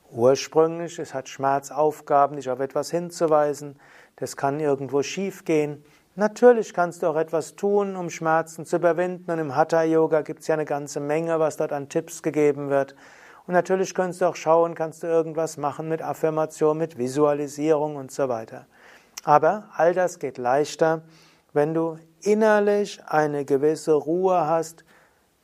Ursprünglich, 0.09 0.97
es 0.97 1.13
hat 1.13 1.29
Schmerzaufgaben, 1.29 2.37
dich 2.37 2.49
auf 2.49 2.59
etwas 2.59 2.89
hinzuweisen. 2.89 3.79
Das 4.15 4.35
kann 4.35 4.59
irgendwo 4.59 5.03
schiefgehen. 5.03 5.85
Natürlich 6.19 6.73
kannst 6.73 7.01
du 7.01 7.07
auch 7.07 7.15
etwas 7.15 7.55
tun, 7.55 7.95
um 7.95 8.09
Schmerzen 8.09 8.65
zu 8.65 8.75
überwinden. 8.75 9.31
Und 9.31 9.39
im 9.39 9.55
Hatha-Yoga 9.55 10.21
gibt 10.21 10.41
es 10.41 10.47
ja 10.47 10.55
eine 10.55 10.65
ganze 10.65 10.99
Menge, 10.99 11.39
was 11.39 11.55
dort 11.55 11.71
an 11.71 11.87
Tipps 11.87 12.21
gegeben 12.21 12.69
wird. 12.69 12.93
Und 13.47 13.53
natürlich 13.53 13.93
kannst 13.93 14.19
du 14.19 14.25
auch 14.25 14.35
schauen, 14.35 14.75
kannst 14.75 15.01
du 15.01 15.07
irgendwas 15.07 15.55
machen 15.55 15.87
mit 15.87 16.01
Affirmation, 16.01 16.77
mit 16.77 16.97
Visualisierung 16.97 17.95
und 17.95 18.11
so 18.11 18.27
weiter. 18.27 18.65
Aber 19.23 19.69
all 19.77 19.93
das 19.93 20.19
geht 20.19 20.37
leichter, 20.37 21.03
wenn 21.53 21.73
du 21.73 21.97
innerlich 22.19 23.01
eine 23.07 23.45
gewisse 23.45 23.93
Ruhe 23.93 24.45
hast, 24.45 24.83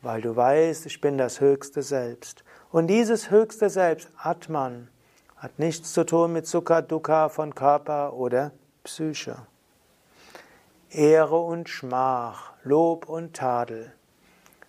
weil 0.02 0.20
du 0.20 0.36
weißt, 0.36 0.88
ich 0.88 1.00
bin 1.00 1.18
das 1.18 1.40
höchste 1.40 1.84
Selbst. 1.84 2.44
Und 2.70 2.88
dieses 2.88 3.32
höchste 3.32 3.70
Selbst, 3.70 4.10
Atman, 4.18 4.90
hat 5.38 5.58
nichts 5.58 5.94
zu 5.94 6.06
tun 6.06 6.34
mit 6.34 6.48
Sukha 6.48 6.82
Dukkha 6.82 7.30
von 7.30 7.56
Körper 7.56 8.12
oder 8.12 8.52
Psyche. 8.84 9.38
Ehre 10.90 11.38
und 11.38 11.68
Schmach, 11.68 12.54
Lob 12.64 13.10
und 13.10 13.36
Tadel. 13.36 13.92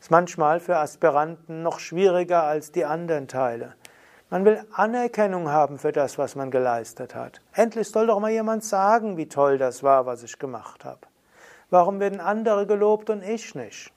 Ist 0.01 0.11
manchmal 0.11 0.61
für 0.61 0.79
Aspiranten 0.79 1.63
noch 1.63 1.79
schwieriger 1.79 2.43
als 2.43 2.73
die 2.73 2.85
anderen 2.85 3.29
Teile. 3.29 3.75
Man 4.31 4.45
will 4.45 4.65
Anerkennung 4.73 5.51
haben 5.51 5.79
für 5.79 5.93
das, 5.93 6.19
was 6.19 6.35
man 6.35 6.51
geleistet 6.51 7.15
hat. 7.15 7.41
Endlich 7.53 7.89
soll 7.89 8.09
doch 8.09 8.19
mal 8.19 8.33
jemand 8.33 8.65
sagen, 8.65 9.17
wie 9.17 9.29
toll 9.29 9.59
das 9.59 9.83
war, 9.83 10.07
was 10.07 10.23
ich 10.25 10.39
gemacht 10.39 10.85
habe. 10.85 11.01
Warum 11.71 12.01
werden 12.01 12.21
andere 12.21 12.67
gelobt 12.67 13.11
und 13.11 13.23
ich 13.23 13.55
nicht? 13.55 13.93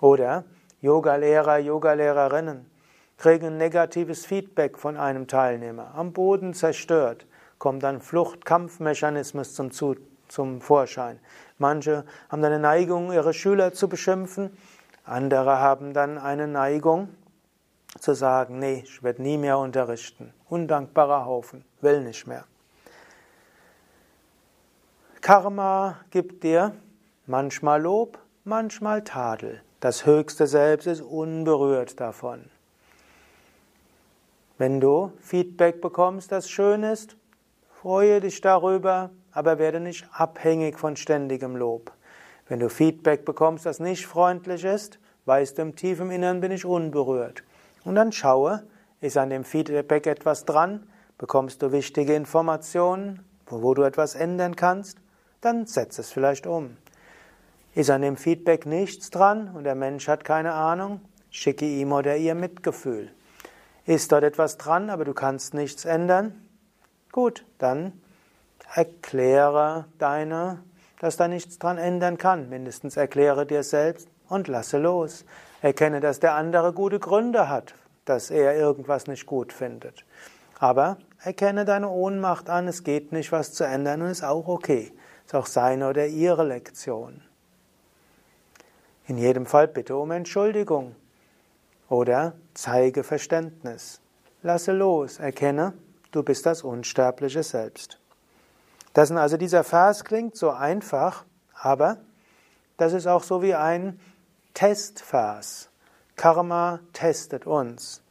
Oder 0.00 0.44
Yogalehrer, 0.80 1.58
Yogalehrerinnen 1.58 2.68
kriegen 3.16 3.56
negatives 3.56 4.26
Feedback 4.26 4.76
von 4.76 4.96
einem 4.96 5.28
Teilnehmer, 5.28 5.92
am 5.94 6.12
Boden 6.12 6.52
zerstört, 6.52 7.26
kommt 7.58 7.82
dann 7.82 8.00
Flucht-Kampfmechanismus 8.00 9.54
zum, 9.54 9.70
zum 10.28 10.60
Vorschein. 10.60 11.20
Manche 11.58 12.04
haben 12.28 12.44
eine 12.44 12.58
Neigung, 12.58 13.12
ihre 13.12 13.34
Schüler 13.34 13.72
zu 13.72 13.88
beschimpfen, 13.88 14.56
andere 15.04 15.58
haben 15.58 15.94
dann 15.94 16.18
eine 16.18 16.48
Neigung 16.48 17.08
zu 17.98 18.14
sagen, 18.14 18.58
nee, 18.58 18.82
ich 18.84 19.02
werde 19.02 19.22
nie 19.22 19.38
mehr 19.38 19.58
unterrichten. 19.58 20.32
Undankbarer 20.48 21.26
Haufen, 21.26 21.64
will 21.80 22.02
nicht 22.02 22.26
mehr. 22.26 22.44
Karma 25.20 26.00
gibt 26.10 26.42
dir 26.44 26.74
manchmal 27.26 27.80
Lob, 27.80 28.18
manchmal 28.44 29.02
Tadel. 29.04 29.62
Das 29.80 30.06
höchste 30.06 30.46
Selbst 30.46 30.86
ist 30.86 31.00
unberührt 31.00 32.00
davon. 32.00 32.50
Wenn 34.56 34.80
du 34.80 35.12
Feedback 35.20 35.80
bekommst, 35.80 36.30
das 36.30 36.48
schön 36.48 36.82
ist, 36.82 37.16
freue 37.80 38.20
dich 38.20 38.40
darüber, 38.40 39.10
aber 39.34 39.58
werde 39.58 39.80
nicht 39.80 40.06
abhängig 40.12 40.78
von 40.78 40.96
ständigem 40.96 41.56
Lob. 41.56 41.92
Wenn 42.48 42.60
du 42.60 42.70
Feedback 42.70 43.24
bekommst, 43.24 43.66
das 43.66 43.80
nicht 43.80 44.06
freundlich 44.06 44.64
ist, 44.64 44.98
weißt 45.26 45.58
du, 45.58 45.62
im 45.62 45.76
tiefen 45.76 46.10
Innern 46.10 46.40
bin 46.40 46.52
ich 46.52 46.64
unberührt. 46.64 47.42
Und 47.84 47.96
dann 47.96 48.12
schaue, 48.12 48.62
ist 49.00 49.16
an 49.16 49.30
dem 49.30 49.44
Feedback 49.44 50.06
etwas 50.06 50.44
dran, 50.44 50.86
bekommst 51.18 51.62
du 51.62 51.72
wichtige 51.72 52.14
Informationen, 52.14 53.24
wo 53.46 53.74
du 53.74 53.82
etwas 53.82 54.14
ändern 54.14 54.56
kannst, 54.56 54.98
dann 55.40 55.66
setz 55.66 55.98
es 55.98 56.10
vielleicht 56.10 56.46
um. 56.46 56.76
Ist 57.74 57.90
an 57.90 58.02
dem 58.02 58.16
Feedback 58.16 58.66
nichts 58.66 59.10
dran 59.10 59.50
und 59.54 59.64
der 59.64 59.74
Mensch 59.74 60.06
hat 60.08 60.24
keine 60.24 60.52
Ahnung, 60.52 61.00
schicke 61.30 61.66
ihm 61.66 61.92
oder 61.92 62.16
ihr 62.16 62.34
Mitgefühl. 62.34 63.10
Ist 63.84 64.12
dort 64.12 64.24
etwas 64.24 64.56
dran, 64.56 64.90
aber 64.90 65.04
du 65.04 65.12
kannst 65.12 65.52
nichts 65.52 65.84
ändern? 65.84 66.40
Gut, 67.12 67.44
dann 67.58 67.92
erkläre 68.72 69.86
deine, 69.98 70.62
dass 71.00 71.16
da 71.16 71.28
nichts 71.28 71.58
dran 71.58 71.78
ändern 71.78 72.18
kann. 72.18 72.48
Mindestens 72.48 72.96
erkläre 72.96 73.46
dir 73.46 73.62
selbst 73.62 74.08
und 74.28 74.48
lasse 74.48 74.78
los. 74.78 75.24
Erkenne, 75.62 76.00
dass 76.00 76.20
der 76.20 76.34
andere 76.34 76.72
gute 76.72 76.98
Gründe 76.98 77.48
hat, 77.48 77.74
dass 78.04 78.30
er 78.30 78.56
irgendwas 78.56 79.06
nicht 79.06 79.26
gut 79.26 79.52
findet. 79.52 80.04
Aber 80.58 80.98
erkenne 81.22 81.64
deine 81.64 81.88
Ohnmacht 81.88 82.48
an, 82.48 82.68
es 82.68 82.84
geht 82.84 83.12
nicht, 83.12 83.32
was 83.32 83.52
zu 83.52 83.64
ändern 83.64 84.02
und 84.02 84.08
ist 84.08 84.24
auch 84.24 84.48
okay. 84.48 84.92
Ist 85.26 85.34
auch 85.34 85.46
seine 85.46 85.88
oder 85.88 86.06
ihre 86.06 86.44
Lektion. 86.44 87.22
In 89.06 89.18
jedem 89.18 89.46
Fall 89.46 89.68
bitte 89.68 89.96
um 89.96 90.10
Entschuldigung. 90.10 90.96
Oder 91.88 92.34
zeige 92.54 93.04
Verständnis. 93.04 94.00
Lasse 94.42 94.72
los, 94.72 95.18
erkenne, 95.18 95.74
du 96.12 96.22
bist 96.22 96.46
das 96.46 96.62
unsterbliche 96.62 97.42
Selbst. 97.42 97.98
Das 98.94 99.10
also 99.10 99.36
dieser 99.36 99.64
Vers 99.64 100.04
klingt 100.04 100.36
so 100.36 100.50
einfach, 100.50 101.24
aber 101.52 101.98
das 102.76 102.92
ist 102.92 103.06
auch 103.06 103.24
so 103.24 103.42
wie 103.42 103.54
ein 103.54 104.00
Testvers. 104.54 105.68
Karma 106.16 106.78
testet 106.92 107.44
uns. 107.44 108.02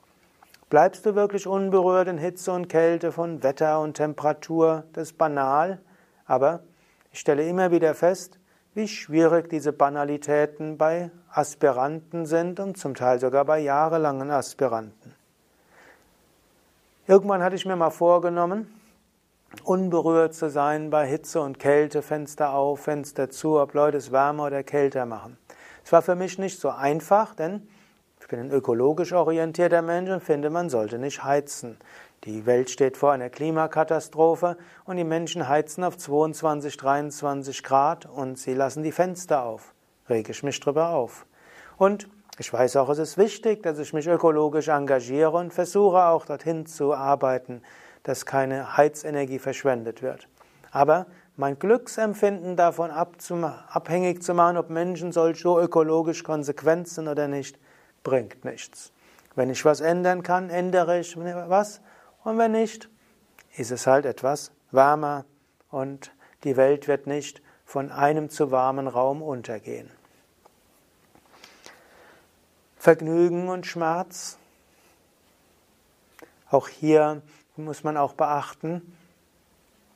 Bleibst 0.69 1.05
du 1.05 1.15
wirklich 1.15 1.47
unberührt 1.47 2.09
in 2.09 2.17
Hitze 2.17 2.51
und 2.51 2.67
Kälte 2.67 3.11
von 3.11 3.43
Wetter 3.43 3.79
und 3.79 3.93
Temperatur? 3.93 4.83
Das 4.91 5.09
ist 5.09 5.17
banal, 5.17 5.81
aber 6.25 6.63
ich 7.11 7.19
stelle 7.19 7.47
immer 7.47 7.71
wieder 7.71 7.95
fest, 7.95 8.39
wie 8.73 8.87
schwierig 8.87 9.49
diese 9.49 9.71
Banalitäten 9.71 10.77
bei 10.77 11.11
Aspiranten 11.31 12.25
sind 12.25 12.59
und 12.59 12.77
zum 12.77 12.95
Teil 12.95 13.19
sogar 13.19 13.45
bei 13.45 13.59
jahrelangen 13.59 14.31
Aspiranten. 14.31 15.15
Irgendwann 17.07 17.43
hatte 17.43 17.55
ich 17.55 17.65
mir 17.65 17.75
mal 17.75 17.91
vorgenommen, 17.91 18.67
unberührt 19.63 20.33
zu 20.33 20.49
sein 20.49 20.89
bei 20.89 21.05
Hitze 21.05 21.41
und 21.41 21.59
Kälte, 21.59 22.01
Fenster 22.01 22.53
auf, 22.53 22.81
Fenster 22.81 23.29
zu, 23.29 23.59
ob 23.59 23.73
Leute 23.73 23.97
es 23.97 24.11
wärmer 24.11 24.47
oder 24.47 24.63
kälter 24.63 25.05
machen. 25.05 25.37
Es 25.85 25.91
war 25.91 26.01
für 26.01 26.15
mich 26.15 26.37
nicht 26.37 26.59
so 26.59 26.69
einfach, 26.69 27.35
denn 27.35 27.67
ich 28.19 28.27
bin 28.27 28.39
ein 28.39 28.51
ökologisch 28.51 29.13
orientierter 29.13 29.81
Mensch 29.81 30.09
und 30.09 30.23
finde, 30.23 30.49
man 30.49 30.69
sollte 30.69 30.97
nicht 30.97 31.23
heizen. 31.23 31.77
Die 32.23 32.45
Welt 32.45 32.69
steht 32.69 32.95
vor 32.95 33.11
einer 33.11 33.29
Klimakatastrophe 33.29 34.57
und 34.85 34.95
die 34.95 35.03
Menschen 35.03 35.49
heizen 35.49 35.83
auf 35.83 35.97
22, 35.97 36.77
23 36.77 37.63
Grad 37.63 38.05
und 38.05 38.39
sie 38.39 38.53
lassen 38.53 38.81
die 38.81 38.93
Fenster 38.93 39.43
auf. 39.43 39.73
Rege 40.09 40.31
ich 40.31 40.41
mich 40.41 40.59
drüber 40.59 40.89
auf. 40.89 41.25
Und 41.77 42.07
ich 42.39 42.51
weiß 42.51 42.77
auch, 42.77 42.89
es 42.89 42.97
ist 42.97 43.17
wichtig, 43.17 43.61
dass 43.61 43.77
ich 43.77 43.91
mich 43.91 44.07
ökologisch 44.07 44.69
engagiere 44.69 45.31
und 45.31 45.53
versuche 45.53 46.05
auch 46.05 46.25
dorthin 46.25 46.65
zu 46.65 46.93
arbeiten, 46.93 47.61
dass 48.03 48.25
keine 48.25 48.77
Heizenergie 48.77 49.39
verschwendet 49.39 50.01
wird. 50.01 50.27
Aber 50.71 51.07
mein 51.35 51.57
Glücksempfinden 51.57 52.55
davon 52.55 52.91
abhängig 52.91 54.21
zu 54.21 54.33
machen, 54.33 54.57
ob 54.57 54.69
Menschen 54.69 55.11
solch 55.11 55.39
so 55.39 55.59
ökologisch 55.59 56.23
konsequent 56.23 56.87
sind 56.87 57.07
oder 57.07 57.27
nicht, 57.27 57.57
bringt 58.03 58.45
nichts. 58.45 58.91
Wenn 59.35 59.49
ich 59.49 59.65
was 59.65 59.81
ändern 59.81 60.21
kann, 60.21 60.49
ändere 60.49 60.99
ich 60.99 61.17
was. 61.17 61.81
Und 62.23 62.37
wenn 62.37 62.51
nicht, 62.51 62.89
ist 63.55 63.71
es 63.71 63.87
halt 63.87 64.05
etwas 64.05 64.51
wärmer 64.71 65.25
und 65.69 66.11
die 66.43 66.57
Welt 66.57 66.87
wird 66.87 67.07
nicht 67.07 67.41
von 67.65 67.91
einem 67.91 68.29
zu 68.29 68.51
warmen 68.51 68.87
Raum 68.87 69.21
untergehen. 69.21 69.89
Vergnügen 72.77 73.49
und 73.49 73.65
Schmerz. 73.65 74.37
Auch 76.49 76.67
hier 76.67 77.21
muss 77.55 77.83
man 77.83 77.97
auch 77.97 78.13
beachten, 78.13 78.95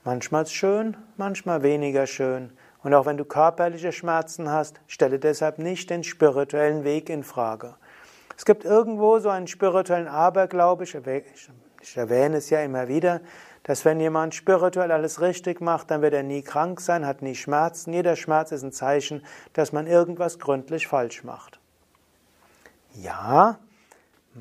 manchmal 0.03 0.43
ist 0.43 0.53
schön, 0.53 0.95
manchmal 1.17 1.63
weniger 1.63 2.05
schön. 2.05 2.51
Und 2.83 2.93
auch 2.93 3.05
wenn 3.05 3.17
du 3.17 3.25
körperliche 3.25 3.91
Schmerzen 3.91 4.49
hast, 4.49 4.79
stelle 4.87 5.19
deshalb 5.19 5.57
nicht 5.57 5.89
den 5.89 6.03
spirituellen 6.03 6.83
Weg 6.83 7.09
in 7.09 7.23
Frage. 7.23 7.75
Es 8.37 8.45
gibt 8.45 8.63
irgendwo 8.63 9.17
so 9.19 9.29
einen 9.29 9.47
spirituellen 9.47 10.07
Aberglaube, 10.07 10.83
ich 10.83 10.93
erwähne 10.93 12.37
es 12.37 12.49
ja 12.51 12.61
immer 12.61 12.87
wieder, 12.87 13.21
dass 13.63 13.83
wenn 13.83 13.99
jemand 13.99 14.35
spirituell 14.35 14.91
alles 14.91 15.19
richtig 15.19 15.59
macht, 15.59 15.89
dann 15.89 16.01
wird 16.03 16.13
er 16.13 16.23
nie 16.23 16.43
krank 16.43 16.79
sein, 16.79 17.05
hat 17.05 17.23
nie 17.23 17.35
Schmerzen. 17.35 17.91
Jeder 17.91 18.15
Schmerz 18.15 18.51
ist 18.51 18.63
ein 18.63 18.71
Zeichen, 18.71 19.25
dass 19.53 19.73
man 19.73 19.87
irgendwas 19.87 20.37
gründlich 20.39 20.87
falsch 20.87 21.23
macht. 21.23 21.59
Ja, 22.93 23.57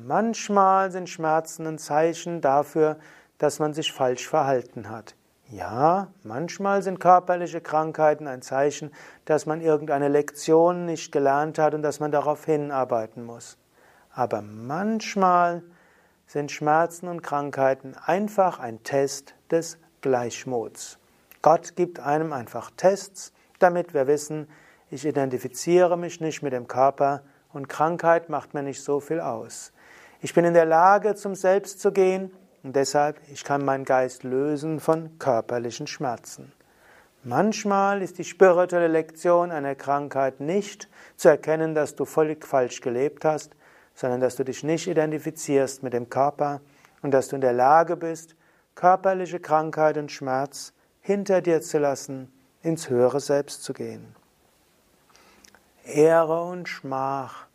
manchmal 0.05 0.91
sind 0.91 1.09
Schmerzen 1.09 1.65
ein 1.65 1.77
Zeichen 1.77 2.41
dafür, 2.41 2.97
dass 3.37 3.59
man 3.59 3.73
sich 3.73 3.91
falsch 3.91 4.27
verhalten 4.27 4.89
hat. 4.89 5.15
Ja, 5.49 6.07
manchmal 6.23 6.81
sind 6.81 6.99
körperliche 6.99 7.61
Krankheiten 7.61 8.27
ein 8.27 8.41
Zeichen, 8.41 8.91
dass 9.25 9.45
man 9.45 9.61
irgendeine 9.61 10.09
Lektion 10.09 10.85
nicht 10.85 11.11
gelernt 11.11 11.57
hat 11.57 11.73
und 11.73 11.83
dass 11.83 11.99
man 11.99 12.11
darauf 12.11 12.43
hinarbeiten 12.45 13.23
muss. 13.23 13.57
Aber 14.11 14.41
manchmal 14.41 15.63
sind 16.25 16.51
Schmerzen 16.51 17.07
und 17.07 17.23
Krankheiten 17.23 17.95
einfach 18.05 18.59
ein 18.59 18.83
Test 18.83 19.35
des 19.49 19.77
Gleichmuts. 20.01 20.99
Gott 21.41 21.75
gibt 21.77 21.99
einem 22.01 22.33
einfach 22.33 22.71
Tests, 22.75 23.31
damit 23.59 23.93
wir 23.93 24.07
wissen, 24.07 24.49
ich 24.89 25.05
identifiziere 25.05 25.97
mich 25.97 26.19
nicht 26.19 26.43
mit 26.43 26.53
dem 26.53 26.67
Körper, 26.67 27.23
und 27.53 27.69
Krankheit 27.69 28.29
macht 28.29 28.53
mir 28.53 28.63
nicht 28.63 28.83
so 28.83 28.99
viel 28.99 29.19
aus. 29.19 29.71
Ich 30.19 30.33
bin 30.33 30.45
in 30.45 30.55
der 30.55 30.65
Lage, 30.65 31.13
zum 31.15 31.35
Selbst 31.35 31.79
zu 31.79 31.91
gehen 31.91 32.31
und 32.63 32.75
deshalb, 32.75 33.19
ich 33.31 33.43
kann 33.43 33.63
meinen 33.63 33.85
Geist 33.85 34.23
lösen 34.23 34.79
von 34.79 35.19
körperlichen 35.19 35.85
Schmerzen. 35.85 36.51
Manchmal 37.23 38.01
ist 38.01 38.17
die 38.17 38.23
spirituelle 38.23 38.87
Lektion 38.87 39.51
einer 39.51 39.75
Krankheit 39.75 40.39
nicht 40.39 40.87
zu 41.17 41.29
erkennen, 41.29 41.75
dass 41.75 41.95
du 41.95 42.05
völlig 42.05 42.45
falsch 42.45 42.81
gelebt 42.81 43.25
hast, 43.25 43.55
sondern 43.93 44.19
dass 44.19 44.35
du 44.35 44.43
dich 44.43 44.63
nicht 44.63 44.87
identifizierst 44.87 45.83
mit 45.83 45.93
dem 45.93 46.09
Körper 46.09 46.61
und 47.01 47.11
dass 47.11 47.27
du 47.27 47.35
in 47.35 47.41
der 47.41 47.53
Lage 47.53 47.95
bist, 47.95 48.35
körperliche 48.73 49.39
Krankheit 49.39 49.97
und 49.97 50.11
Schmerz 50.11 50.73
hinter 51.01 51.41
dir 51.41 51.61
zu 51.61 51.77
lassen, 51.77 52.31
ins 52.61 52.89
höhere 52.89 53.19
Selbst 53.19 53.63
zu 53.63 53.73
gehen. 53.73 54.15
Ehre 55.83 56.43
und 56.43 56.67
Schmach 56.67 57.47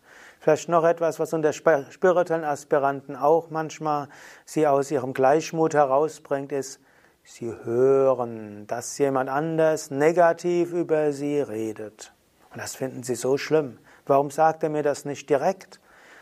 Vielleicht 0.43 0.69
noch 0.69 0.83
etwas, 0.83 1.21
was 1.21 1.33
unter 1.33 1.53
spirituellen 1.53 2.43
Aspiranten 2.43 3.15
auch 3.15 3.51
manchmal 3.51 4.09
sie 4.45 4.67
aus 4.67 4.91
ihrem 4.91 5.15
Gleichmut 5.15 5.73
herausbringt, 5.73 6.51
ist, 6.51 6.81
sie 7.23 7.55
hören, 7.63 8.67
dass 8.67 8.99
jemand 8.99 9.31
anders 9.31 9.93
negativ 9.93 10.73
über 10.73 11.13
sie 11.13 11.41
redet. 11.41 12.13
Und 12.51 12.61
das 12.61 12.75
finden 12.75 13.05
sie 13.05 13.15
so 13.15 13.39
schlimm. 13.39 13.79
Warum 14.05 14.33
sagt 14.33 14.65
er 14.65 14.69
mir 14.69 14.83
das 14.83 15.05
nicht 15.05 15.31
direkt? 15.31 15.79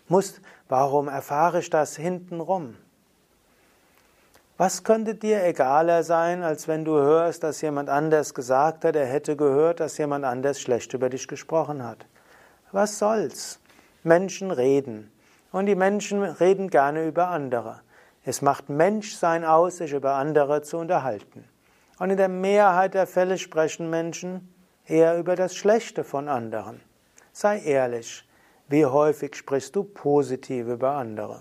Muss, 0.06 0.42
warum 0.68 1.08
erfahre 1.08 1.60
ich 1.60 1.70
das 1.70 1.96
hintenrum? 1.96 2.76
Was 4.58 4.84
könnte 4.84 5.14
dir 5.14 5.42
egaler 5.44 6.02
sein, 6.02 6.42
als 6.42 6.68
wenn 6.68 6.84
du 6.84 6.92
hörst, 6.92 7.42
dass 7.42 7.62
jemand 7.62 7.88
anders 7.88 8.34
gesagt 8.34 8.84
hat, 8.84 8.96
er 8.96 9.06
hätte 9.06 9.34
gehört, 9.34 9.80
dass 9.80 9.96
jemand 9.96 10.26
anders 10.26 10.60
schlecht 10.60 10.92
über 10.92 11.08
dich 11.08 11.26
gesprochen 11.26 11.82
hat? 11.82 12.04
Was 12.70 12.98
soll's? 12.98 13.59
Menschen 14.02 14.50
reden. 14.50 15.10
Und 15.52 15.66
die 15.66 15.74
Menschen 15.74 16.22
reden 16.22 16.70
gerne 16.70 17.06
über 17.06 17.28
andere. 17.28 17.80
Es 18.24 18.42
macht 18.42 18.68
Menschsein 18.68 19.44
aus, 19.44 19.78
sich 19.78 19.92
über 19.92 20.14
andere 20.14 20.62
zu 20.62 20.78
unterhalten. 20.78 21.44
Und 21.98 22.10
in 22.10 22.16
der 22.16 22.28
Mehrheit 22.28 22.94
der 22.94 23.06
Fälle 23.06 23.38
sprechen 23.38 23.90
Menschen 23.90 24.54
eher 24.86 25.18
über 25.18 25.36
das 25.36 25.56
Schlechte 25.56 26.04
von 26.04 26.28
anderen. 26.28 26.80
Sei 27.32 27.60
ehrlich, 27.60 28.26
wie 28.68 28.86
häufig 28.86 29.34
sprichst 29.34 29.74
du 29.74 29.84
positiv 29.84 30.68
über 30.68 30.92
andere? 30.92 31.40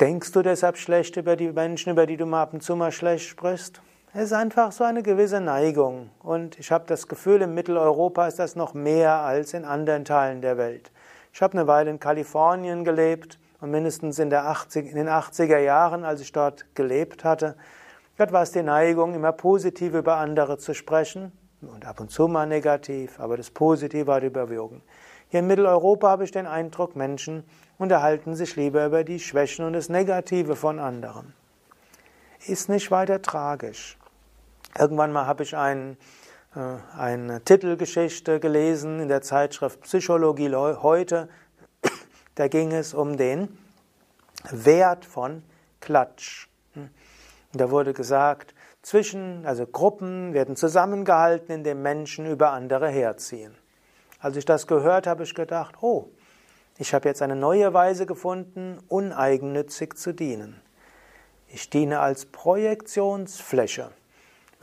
Denkst 0.00 0.32
du 0.32 0.42
deshalb 0.42 0.76
schlecht 0.76 1.16
über 1.16 1.36
die 1.36 1.52
Menschen, 1.52 1.92
über 1.92 2.06
die 2.06 2.16
du 2.16 2.26
mal 2.26 2.42
ab 2.42 2.52
und 2.52 2.62
zu 2.62 2.74
mal 2.74 2.90
schlecht 2.90 3.28
sprichst? 3.28 3.80
Es 4.16 4.26
ist 4.26 4.32
einfach 4.32 4.70
so 4.70 4.84
eine 4.84 5.02
gewisse 5.02 5.40
Neigung. 5.40 6.08
Und 6.22 6.56
ich 6.60 6.70
habe 6.70 6.84
das 6.86 7.08
Gefühl, 7.08 7.42
in 7.42 7.52
Mitteleuropa 7.52 8.28
ist 8.28 8.38
das 8.38 8.54
noch 8.54 8.72
mehr 8.72 9.10
als 9.10 9.54
in 9.54 9.64
anderen 9.64 10.04
Teilen 10.04 10.40
der 10.40 10.56
Welt. 10.56 10.92
Ich 11.32 11.42
habe 11.42 11.54
eine 11.54 11.66
Weile 11.66 11.90
in 11.90 11.98
Kalifornien 11.98 12.84
gelebt 12.84 13.40
und 13.60 13.72
mindestens 13.72 14.20
in, 14.20 14.32
80, 14.32 14.86
in 14.88 14.94
den 14.94 15.08
80er 15.08 15.58
Jahren, 15.58 16.04
als 16.04 16.20
ich 16.20 16.30
dort 16.30 16.76
gelebt 16.76 17.24
hatte, 17.24 17.56
dort 18.16 18.30
war 18.30 18.44
es 18.44 18.52
die 18.52 18.62
Neigung, 18.62 19.14
immer 19.14 19.32
positiv 19.32 19.94
über 19.94 20.18
andere 20.18 20.58
zu 20.58 20.74
sprechen 20.74 21.32
und 21.62 21.84
ab 21.84 21.98
und 21.98 22.12
zu 22.12 22.28
mal 22.28 22.46
negativ, 22.46 23.18
aber 23.18 23.36
das 23.36 23.50
Positive 23.50 24.14
hat 24.14 24.22
überwogen. 24.22 24.82
Hier 25.26 25.40
in 25.40 25.48
Mitteleuropa 25.48 26.10
habe 26.10 26.22
ich 26.22 26.30
den 26.30 26.46
Eindruck, 26.46 26.94
Menschen 26.94 27.42
unterhalten 27.78 28.36
sich 28.36 28.54
lieber 28.54 28.86
über 28.86 29.02
die 29.02 29.18
Schwächen 29.18 29.64
und 29.64 29.72
das 29.72 29.88
Negative 29.88 30.54
von 30.54 30.78
anderen. 30.78 31.34
Ist 32.46 32.68
nicht 32.68 32.92
weiter 32.92 33.20
tragisch. 33.20 33.98
Irgendwann 34.78 35.12
mal 35.12 35.26
habe 35.26 35.44
ich 35.44 35.56
ein, 35.56 35.96
äh, 36.56 36.60
eine 36.98 37.42
Titelgeschichte 37.42 38.40
gelesen 38.40 38.98
in 39.00 39.08
der 39.08 39.22
Zeitschrift 39.22 39.82
Psychologie 39.82 40.54
heute. 40.54 41.28
Da 42.34 42.48
ging 42.48 42.72
es 42.72 42.94
um 42.94 43.16
den 43.16 43.56
Wert 44.50 45.04
von 45.04 45.44
Klatsch. 45.80 46.48
Und 46.74 46.90
da 47.52 47.70
wurde 47.70 47.92
gesagt, 47.92 48.54
zwischen, 48.82 49.46
also 49.46 49.64
Gruppen 49.66 50.34
werden 50.34 50.56
zusammengehalten, 50.56 51.54
indem 51.54 51.82
Menschen 51.82 52.26
über 52.26 52.50
andere 52.50 52.88
herziehen. 52.88 53.54
Als 54.18 54.36
ich 54.36 54.44
das 54.44 54.66
gehört 54.66 55.06
habe, 55.06 55.22
ich 55.22 55.36
gedacht, 55.36 55.76
oh, 55.80 56.08
ich 56.76 56.92
habe 56.92 57.08
jetzt 57.08 57.22
eine 57.22 57.36
neue 57.36 57.72
Weise 57.72 58.04
gefunden, 58.04 58.78
uneigennützig 58.88 59.94
zu 59.94 60.12
dienen. 60.12 60.60
Ich 61.46 61.70
diene 61.70 62.00
als 62.00 62.26
Projektionsfläche. 62.26 63.92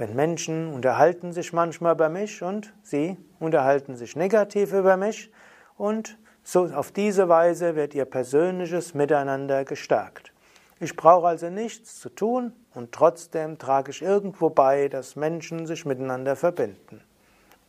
Wenn 0.02 0.16
Menschen 0.16 0.74
unterhalten 0.74 1.32
sich 1.32 1.54
manchmal 1.54 1.94
über 1.94 2.10
mich 2.10 2.42
und 2.42 2.74
sie 2.82 3.18
unterhalten 3.40 3.96
sich 3.96 4.16
negativ 4.16 4.74
über 4.74 4.98
mich 4.98 5.32
und 5.78 6.18
so 6.42 6.66
auf 6.74 6.92
diese 6.92 7.30
Weise 7.30 7.76
wird 7.76 7.94
ihr 7.94 8.06
persönliches 8.06 8.96
Miteinander 8.96 9.64
gestärkt. 9.64 10.34
Ich 10.80 10.96
brauche 10.96 11.28
also 11.28 11.52
nichts 11.52 12.00
zu 12.00 12.10
tun 12.10 12.52
und 12.74 12.92
trotzdem 12.92 13.60
trage 13.60 13.92
ich 13.92 14.02
irgendwo 14.02 14.50
bei, 14.50 14.88
dass 14.88 15.16
Menschen 15.16 15.68
sich 15.68 15.86
miteinander 15.86 16.36
verbinden. 16.36 17.04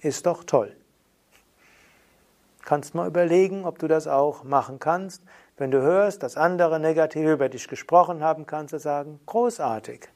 ist 0.01 0.25
doch 0.25 0.43
toll. 0.45 0.75
Kannst 2.65 2.95
mal 2.95 3.09
überlegen, 3.09 3.67
ob 3.67 3.79
du 3.79 3.89
das 3.89 4.09
auch 4.09 4.43
machen 4.43 4.79
kannst. 4.79 5.23
Wenn 5.59 5.71
du 5.71 5.83
hörst, 5.83 6.23
dass 6.23 6.39
andere 6.39 6.81
negativ 6.81 7.29
über 7.29 7.51
dich 7.51 7.69
gesprochen 7.69 8.23
haben, 8.23 8.47
kannst 8.47 8.73
du 8.73 8.79
sagen, 8.79 9.21
großartig. 9.27 10.09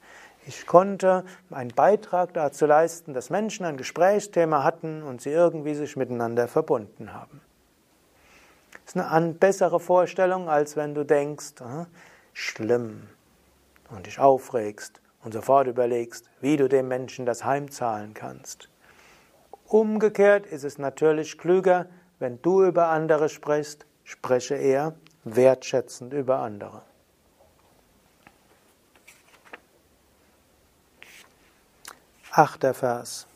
Ich 0.49 0.65
konnte 0.65 1.25
einen 1.51 1.75
Beitrag 1.75 2.33
dazu 2.33 2.67
leisten, 2.67 3.15
dass 3.15 3.31
Menschen 3.31 3.67
ein 3.67 3.77
Gesprächsthema 3.77 4.63
hatten 4.63 5.03
und 5.03 5.21
sie 5.21 5.31
irgendwie 5.31 5.75
sich 5.75 5.97
miteinander 5.97 6.47
verbunden 6.47 7.13
haben. 7.13 7.41
Das 8.85 8.95
ist 8.95 9.11
eine 9.11 9.33
bessere 9.33 9.81
Vorstellung, 9.81 10.49
als 10.49 10.77
wenn 10.77 10.95
du 10.95 11.05
denkst, 11.05 11.55
schlimm 12.33 13.09
und 13.91 14.07
dich 14.07 14.21
aufregst 14.21 15.01
und 15.25 15.33
sofort 15.33 15.67
überlegst, 15.67 16.31
wie 16.41 16.57
du 16.57 16.69
dem 16.69 16.87
Menschen 16.87 17.27
das 17.27 17.45
heimzahlen 17.45 18.15
kannst. 18.15 18.69
Umgekehrt 19.67 20.47
ist 20.47 20.63
es 20.63 20.79
natürlich 20.79 21.39
klüger, 21.39 21.87
wenn 22.21 22.41
du 22.43 22.65
über 22.65 22.89
andere 22.89 23.29
sprichst, 23.29 23.85
spreche 24.05 24.55
eher 24.55 24.95
wertschätzend 25.25 26.13
über 26.13 26.39
andere. 26.39 26.83
Achter 32.37 32.75
Vers. 32.75 33.27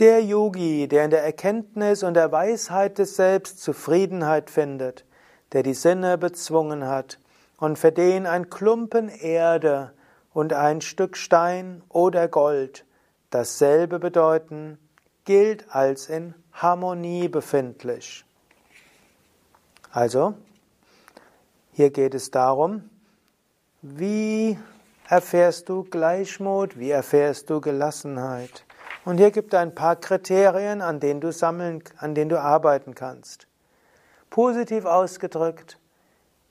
Der 0.00 0.22
Yogi, 0.22 0.86
der 0.86 1.06
in 1.06 1.10
der 1.10 1.24
Erkenntnis 1.24 2.02
und 2.02 2.12
der 2.12 2.30
Weisheit 2.30 2.98
des 2.98 3.16
Selbst 3.16 3.62
Zufriedenheit 3.62 4.50
findet, 4.50 5.06
der 5.52 5.62
die 5.62 5.72
Sinne 5.72 6.18
bezwungen 6.18 6.86
hat 6.86 7.18
und 7.56 7.78
für 7.78 7.90
den 7.90 8.26
ein 8.26 8.50
Klumpen 8.50 9.08
Erde 9.08 9.94
und 10.34 10.52
ein 10.52 10.82
Stück 10.82 11.16
Stein 11.16 11.82
oder 11.88 12.28
Gold 12.28 12.84
dasselbe 13.30 13.98
bedeuten, 13.98 14.78
gilt 15.24 15.74
als 15.74 16.10
in 16.10 16.34
Harmonie 16.52 17.28
befindlich. 17.28 18.26
Also, 19.90 20.34
hier 21.72 21.88
geht 21.88 22.12
es 22.12 22.30
darum, 22.30 22.90
wie 23.80 24.58
erfährst 25.08 25.70
du 25.70 25.84
Gleichmut, 25.84 26.78
wie 26.78 26.90
erfährst 26.90 27.48
du 27.48 27.60
Gelassenheit. 27.60 28.64
Und 29.04 29.16
hier 29.16 29.30
gibt 29.30 29.54
es 29.54 29.58
ein 29.58 29.74
paar 29.74 29.96
Kriterien, 29.96 30.82
an 30.82 31.00
denen 31.00 31.20
du 31.20 31.32
sammeln, 31.32 31.82
an 31.96 32.14
denen 32.14 32.28
du 32.28 32.38
arbeiten 32.38 32.94
kannst. 32.94 33.46
Positiv 34.28 34.84
ausgedrückt, 34.84 35.78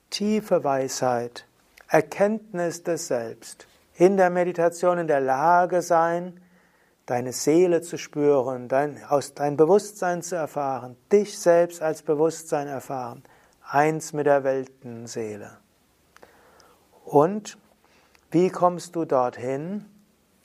tiefe 0.10 0.63
Weisheit, 0.63 1.46
Erkenntnis 1.88 2.82
des 2.82 3.08
Selbst, 3.08 3.67
in 3.96 4.17
der 4.17 4.32
Meditation 4.32 4.98
in 4.98 5.08
der 5.08 5.22
Lage 5.22 5.84
sein, 5.84 6.41
deine 7.06 7.34
Seele 7.34 7.82
zu 7.82 7.98
spüren, 7.98 8.67
dein, 8.67 9.04
aus 9.04 9.36
dein 9.36 9.56
Bewusstsein 9.56 10.24
zu 10.24 10.36
erfahren, 10.36 10.98
dich 11.12 11.38
selbst 11.38 11.82
als 11.82 12.02
Bewusstsein 12.02 12.67
erfahren, 12.67 13.24
eins 13.62 14.13
mit 14.13 14.26
der 14.26 14.43
Weltenseele. 14.43 15.58
Und 17.06 17.58
wie 18.32 18.50
kommst 18.50 18.96
du 18.96 19.06
dorthin? 19.06 19.86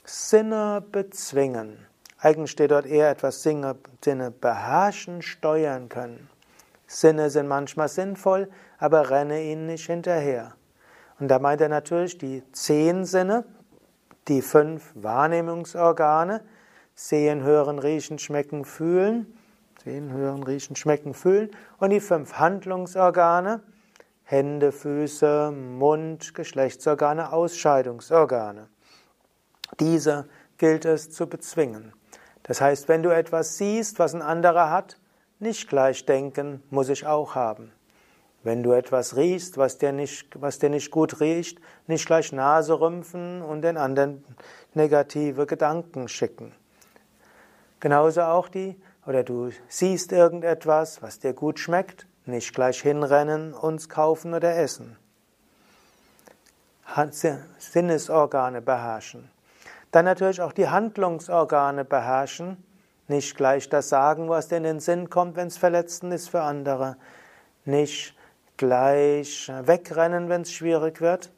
Sinne 0.05 0.83
bezwingen. 0.91 1.77
Eigentlich 2.19 2.51
steht 2.51 2.71
dort 2.71 2.85
eher 2.85 3.09
etwas 3.09 3.43
Sinne, 3.43 3.75
Sinne 4.03 4.31
beherrschen, 4.31 5.21
steuern 5.21 5.89
können. 5.89 6.29
Sinne 6.87 7.29
sind 7.29 7.47
manchmal 7.47 7.89
sinnvoll, 7.89 8.49
aber 8.77 9.09
renne 9.09 9.43
ihnen 9.43 9.65
nicht 9.65 9.87
hinterher. 9.87 10.53
Und 11.19 11.27
da 11.27 11.39
meint 11.39 11.59
er 11.59 11.69
natürlich 11.69 12.17
die 12.17 12.43
zehn 12.53 13.03
Sinne, 13.03 13.45
die 14.27 14.41
fünf 14.41 14.91
Wahrnehmungsorgane, 14.95 16.41
sehen, 16.95 17.43
hören, 17.43 17.79
riechen, 17.79 18.19
schmecken, 18.19 18.63
fühlen, 18.63 19.37
sehen, 19.83 20.13
hören, 20.13 20.43
riechen, 20.43 20.75
schmecken, 20.75 21.13
fühlen, 21.13 21.49
und 21.79 21.89
die 21.89 21.99
fünf 21.99 22.33
Handlungsorgane, 22.35 23.61
Hände, 24.33 24.71
Füße, 24.71 25.51
Mund, 25.51 26.33
Geschlechtsorgane, 26.33 27.31
Ausscheidungsorgane. 27.31 28.67
Diese 29.79 30.27
gilt 30.57 30.85
es 30.85 31.11
zu 31.11 31.27
bezwingen. 31.27 31.93
Das 32.41 32.59
heißt, 32.59 32.87
wenn 32.87 33.03
du 33.03 33.11
etwas 33.11 33.59
siehst, 33.59 33.99
was 33.99 34.15
ein 34.15 34.23
anderer 34.23 34.71
hat, 34.71 34.97
nicht 35.37 35.69
gleich 35.69 36.07
denken, 36.07 36.63
muss 36.71 36.89
ich 36.89 37.05
auch 37.05 37.35
haben. 37.35 37.73
Wenn 38.41 38.63
du 38.63 38.71
etwas 38.71 39.15
riechst, 39.17 39.59
was 39.59 39.77
dir 39.77 39.91
nicht, 39.91 40.41
was 40.41 40.57
dir 40.57 40.71
nicht 40.71 40.89
gut 40.89 41.19
riecht, 41.19 41.59
nicht 41.85 42.07
gleich 42.07 42.31
Nase 42.31 42.79
rümpfen 42.79 43.43
und 43.43 43.61
den 43.61 43.77
anderen 43.77 44.25
negative 44.73 45.45
Gedanken 45.45 46.07
schicken. 46.07 46.53
Genauso 47.79 48.23
auch 48.23 48.49
die, 48.49 48.81
oder 49.05 49.23
du 49.23 49.51
siehst 49.67 50.11
irgendetwas, 50.11 51.03
was 51.03 51.19
dir 51.19 51.33
gut 51.33 51.59
schmeckt, 51.59 52.07
nicht 52.25 52.53
gleich 52.53 52.81
hinrennen, 52.81 53.53
uns 53.53 53.89
kaufen 53.89 54.33
oder 54.33 54.55
essen. 54.55 54.97
Sinnesorgane 57.57 58.61
beherrschen. 58.61 59.29
Dann 59.91 60.05
natürlich 60.05 60.41
auch 60.41 60.53
die 60.53 60.69
Handlungsorgane 60.69 61.85
beherrschen, 61.85 62.63
nicht 63.07 63.35
gleich 63.35 63.69
das 63.69 63.89
sagen, 63.89 64.29
was 64.29 64.47
dir 64.47 64.57
in 64.57 64.63
den 64.63 64.79
Sinn 64.79 65.09
kommt, 65.09 65.35
wenn 65.35 65.47
es 65.47 65.57
verletzend 65.57 66.13
ist 66.13 66.29
für 66.29 66.41
andere, 66.41 66.97
nicht 67.65 68.15
gleich 68.57 69.51
wegrennen, 69.63 70.29
wenn 70.29 70.41
es 70.41 70.51
schwierig 70.51 71.01
wird 71.01 71.31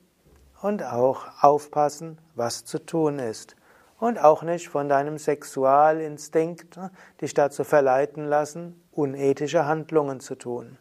und 0.62 0.84
auch 0.84 1.28
aufpassen, 1.42 2.18
was 2.36 2.66
zu 2.66 2.80
tun 2.80 3.20
ist. 3.20 3.56
Und 4.00 4.20
auch 4.20 4.44
nicht 4.44 4.68
von 4.68 4.90
deinem 4.90 5.18
Sexualinstinkt 5.18 6.78
ne, 6.78 6.92
dich 7.22 7.34
dazu 7.34 7.64
verleiten 7.64 8.26
lassen, 8.26 8.82
unethische 8.92 9.66
Handlungen 9.66 10.20
zu 10.20 10.36
tun. 10.36 10.78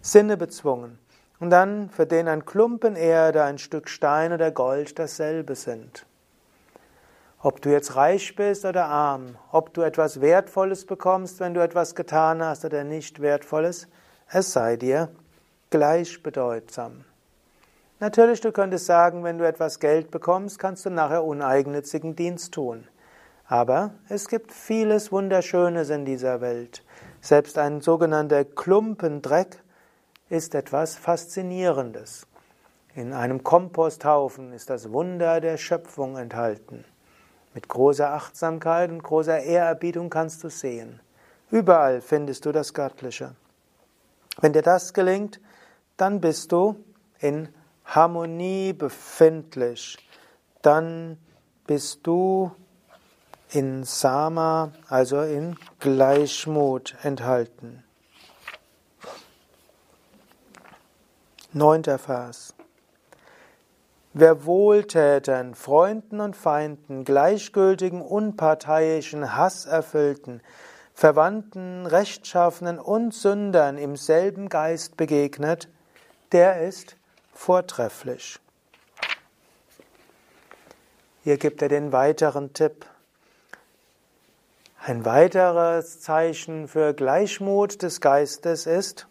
Sinne 0.00 0.36
bezwungen. 0.36 0.98
Und 1.38 1.50
dann, 1.50 1.88
für 1.88 2.06
den 2.06 2.28
ein 2.28 2.44
Klumpen 2.44 2.96
Erde, 2.96 3.44
ein 3.44 3.58
Stück 3.58 3.88
Stein 3.88 4.32
oder 4.32 4.50
Gold 4.50 4.98
dasselbe 4.98 5.54
sind. 5.54 6.06
Ob 7.42 7.62
du 7.62 7.70
jetzt 7.70 7.96
reich 7.96 8.36
bist 8.36 8.66
oder 8.66 8.86
arm, 8.86 9.36
ob 9.50 9.72
du 9.72 9.80
etwas 9.80 10.20
Wertvolles 10.20 10.84
bekommst, 10.84 11.40
wenn 11.40 11.54
du 11.54 11.62
etwas 11.62 11.94
getan 11.94 12.42
hast 12.42 12.66
oder 12.66 12.84
nicht 12.84 13.20
Wertvolles, 13.20 13.88
es 14.28 14.52
sei 14.52 14.76
dir 14.76 15.10
gleichbedeutsam. 15.70 17.04
Natürlich, 18.00 18.40
du 18.40 18.50
könntest 18.50 18.86
sagen, 18.86 19.24
wenn 19.24 19.36
du 19.36 19.46
etwas 19.46 19.78
Geld 19.78 20.10
bekommst, 20.10 20.58
kannst 20.58 20.86
du 20.86 20.90
nachher 20.90 21.22
uneigennützigen 21.22 22.16
Dienst 22.16 22.54
tun. 22.54 22.88
Aber 23.46 23.92
es 24.08 24.28
gibt 24.28 24.52
vieles 24.52 25.12
Wunderschönes 25.12 25.90
in 25.90 26.06
dieser 26.06 26.40
Welt. 26.40 26.82
Selbst 27.20 27.58
ein 27.58 27.82
sogenannter 27.82 28.46
Klumpendreck 28.46 29.62
ist 30.30 30.54
etwas 30.54 30.96
Faszinierendes. 30.96 32.26
In 32.94 33.12
einem 33.12 33.44
Komposthaufen 33.44 34.54
ist 34.54 34.70
das 34.70 34.90
Wunder 34.92 35.42
der 35.42 35.58
Schöpfung 35.58 36.16
enthalten. 36.16 36.86
Mit 37.52 37.68
großer 37.68 38.14
Achtsamkeit 38.14 38.90
und 38.90 39.02
großer 39.02 39.40
Ehrerbietung 39.40 40.08
kannst 40.08 40.42
du 40.42 40.48
sehen. 40.48 41.00
Überall 41.50 42.00
findest 42.00 42.46
du 42.46 42.52
das 42.52 42.72
Göttliche. 42.72 43.34
Wenn 44.40 44.54
dir 44.54 44.62
das 44.62 44.94
gelingt, 44.94 45.38
dann 45.98 46.22
bist 46.22 46.50
du 46.52 46.76
in 47.18 47.50
Harmonie 47.90 48.72
befindlich. 48.72 49.98
Dann 50.62 51.18
bist 51.66 52.06
du 52.06 52.52
in 53.50 53.82
Sama, 53.84 54.72
also 54.88 55.22
in 55.22 55.56
Gleichmut 55.80 56.96
enthalten. 57.02 57.82
Neunter 61.52 61.98
Vers. 61.98 62.54
Wer 64.12 64.44
Wohltätern, 64.44 65.56
Freunden 65.56 66.20
und 66.20 66.36
Feinden, 66.36 67.04
gleichgültigen, 67.04 68.02
unparteiischen, 68.02 69.36
hasserfüllten, 69.36 70.42
Verwandten, 70.94 71.86
Rechtschaffenen 71.86 72.78
und 72.78 73.14
Sündern 73.14 73.78
im 73.78 73.96
selben 73.96 74.48
Geist 74.48 74.96
begegnet, 74.96 75.68
der 76.30 76.60
ist 76.62 76.96
vortrefflich. 77.40 78.38
Hier 81.24 81.38
gibt 81.38 81.62
er 81.62 81.70
den 81.70 81.90
weiteren 81.90 82.52
Tipp. 82.52 82.84
Ein 84.78 85.06
weiteres 85.06 86.02
Zeichen 86.02 86.68
für 86.68 86.92
Gleichmut 86.92 87.80
des 87.80 88.02
Geistes 88.02 88.66
ist 88.66 89.06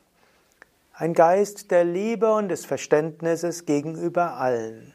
ein 0.93 1.15
Geist 1.15 1.71
der 1.71 1.83
Liebe 1.83 2.31
und 2.31 2.49
des 2.49 2.67
Verständnisses 2.67 3.65
gegenüber 3.65 4.35
allen. 4.35 4.93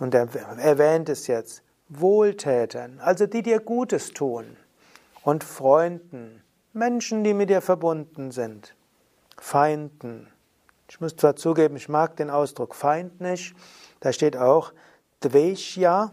Und 0.00 0.14
er 0.16 0.28
erwähnt 0.58 1.08
es 1.08 1.28
jetzt. 1.28 1.62
Wohltätern, 1.88 2.98
also 2.98 3.26
die 3.26 3.42
dir 3.42 3.60
Gutes 3.60 4.12
tun, 4.12 4.56
und 5.22 5.44
Freunden, 5.44 6.42
Menschen, 6.72 7.22
die 7.22 7.34
mit 7.34 7.50
dir 7.50 7.60
verbunden 7.60 8.32
sind, 8.32 8.74
Feinden, 9.38 10.26
ich 10.90 11.00
muss 11.00 11.14
zwar 11.14 11.36
zugeben, 11.36 11.76
ich 11.76 11.88
mag 11.88 12.16
den 12.16 12.30
Ausdruck 12.30 12.74
Feind 12.74 13.20
nicht. 13.20 13.54
Da 14.00 14.12
steht 14.12 14.36
auch 14.36 14.72
Dveshya, 15.20 16.10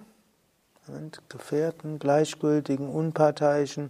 Gefährten, 1.29 1.97
gleichgültigen, 1.97 2.87
unparteiischen, 2.87 3.89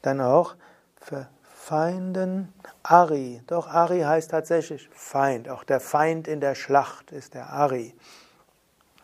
dann 0.00 0.20
auch 0.20 0.54
verfeinden. 0.96 2.52
Ari, 2.84 3.42
doch 3.48 3.66
Ari 3.66 4.02
heißt 4.02 4.30
tatsächlich 4.30 4.88
Feind. 4.92 5.48
Auch 5.48 5.64
der 5.64 5.80
Feind 5.80 6.28
in 6.28 6.40
der 6.40 6.54
Schlacht 6.54 7.10
ist 7.10 7.34
der 7.34 7.50
Ari. 7.50 7.94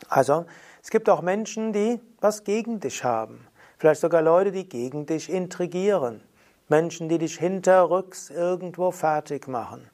Also, 0.09 0.47
es 0.83 0.90
gibt 0.90 1.09
auch 1.09 1.20
Menschen, 1.20 1.73
die 1.73 2.01
was 2.20 2.44
gegen 2.44 2.79
dich 2.79 3.03
haben. 3.03 3.47
Vielleicht 3.79 4.01
sogar 4.01 4.23
Leute, 4.23 4.53
die 4.53 4.68
gegen 4.68 5.05
dich 5.05 5.29
intrigieren. 5.29 6.23
Menschen, 6.68 7.09
die 7.09 7.18
dich 7.18 7.38
hinterrücks 7.38 8.31
irgendwo 8.31 8.92
fertig 8.92 9.49
machen. 9.49 9.90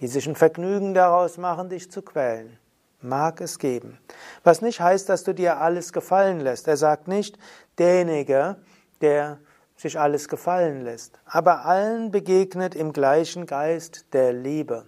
Die 0.00 0.08
sich 0.08 0.26
ein 0.28 0.36
Vergnügen 0.36 0.94
daraus 0.94 1.38
machen, 1.38 1.68
dich 1.68 1.90
zu 1.90 2.02
quälen. 2.02 2.58
Mag 3.00 3.40
es 3.40 3.58
geben. 3.58 3.98
Was 4.44 4.62
nicht 4.62 4.80
heißt, 4.80 5.08
dass 5.08 5.24
du 5.24 5.34
dir 5.34 5.58
alles 5.58 5.92
gefallen 5.92 6.40
lässt. 6.40 6.68
Er 6.68 6.76
sagt 6.76 7.08
nicht, 7.08 7.38
derjenige, 7.78 8.56
der 9.00 9.38
sich 9.76 9.98
alles 9.98 10.28
gefallen 10.28 10.82
lässt. 10.82 11.18
Aber 11.24 11.64
allen 11.64 12.10
begegnet 12.10 12.74
im 12.74 12.92
gleichen 12.92 13.46
Geist 13.46 14.06
der 14.12 14.32
Liebe. 14.32 14.86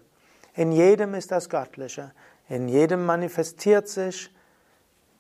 In 0.55 0.73
jedem 0.73 1.15
ist 1.15 1.31
das 1.31 1.49
Göttliche. 1.49 2.13
In 2.49 2.69
jedem 2.69 3.05
manifestiert 3.05 3.89
sich 3.89 4.35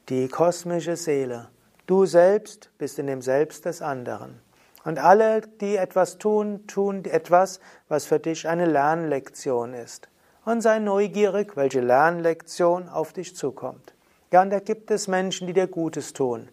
die 0.09 0.29
kosmische 0.29 0.96
Seele. 0.96 1.48
Du 1.87 2.07
selbst 2.07 2.70
bist 2.79 2.98
in 2.98 3.07
dem 3.07 3.22
Selbst 3.22 3.64
des 3.66 3.83
anderen. 3.83 4.40
Und 4.88 4.98
alle, 4.98 5.42
die 5.42 5.77
etwas 5.77 6.16
tun, 6.16 6.66
tun 6.66 7.05
etwas, 7.05 7.61
was 7.90 8.07
für 8.07 8.18
dich 8.18 8.48
eine 8.48 8.64
Lernlektion 8.64 9.74
ist. 9.74 10.09
Und 10.46 10.62
sei 10.62 10.79
neugierig, 10.79 11.59
welche 11.59 11.83
Lernlektion 11.83 12.88
auf 12.88 13.12
dich 13.12 13.37
zukommt. 13.37 13.92
Ja, 14.33 14.40
und 14.40 14.48
da 14.48 14.61
gibt 14.61 14.90
es 14.90 15.07
Menschen, 15.07 15.46
die 15.46 15.53
dir 15.53 15.66
Gutes 15.66 16.14
tun. 16.14 16.48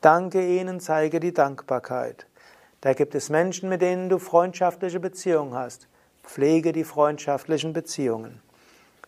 Danke 0.00 0.40
ihnen, 0.42 0.80
zeige 0.80 1.20
die 1.20 1.34
Dankbarkeit. 1.34 2.26
Da 2.80 2.94
gibt 2.94 3.14
es 3.14 3.28
Menschen, 3.28 3.68
mit 3.68 3.82
denen 3.82 4.08
du 4.08 4.18
freundschaftliche 4.18 4.98
Beziehungen 4.98 5.52
hast. 5.52 5.86
Pflege 6.22 6.72
die 6.72 6.82
freundschaftlichen 6.82 7.74
Beziehungen. 7.74 8.40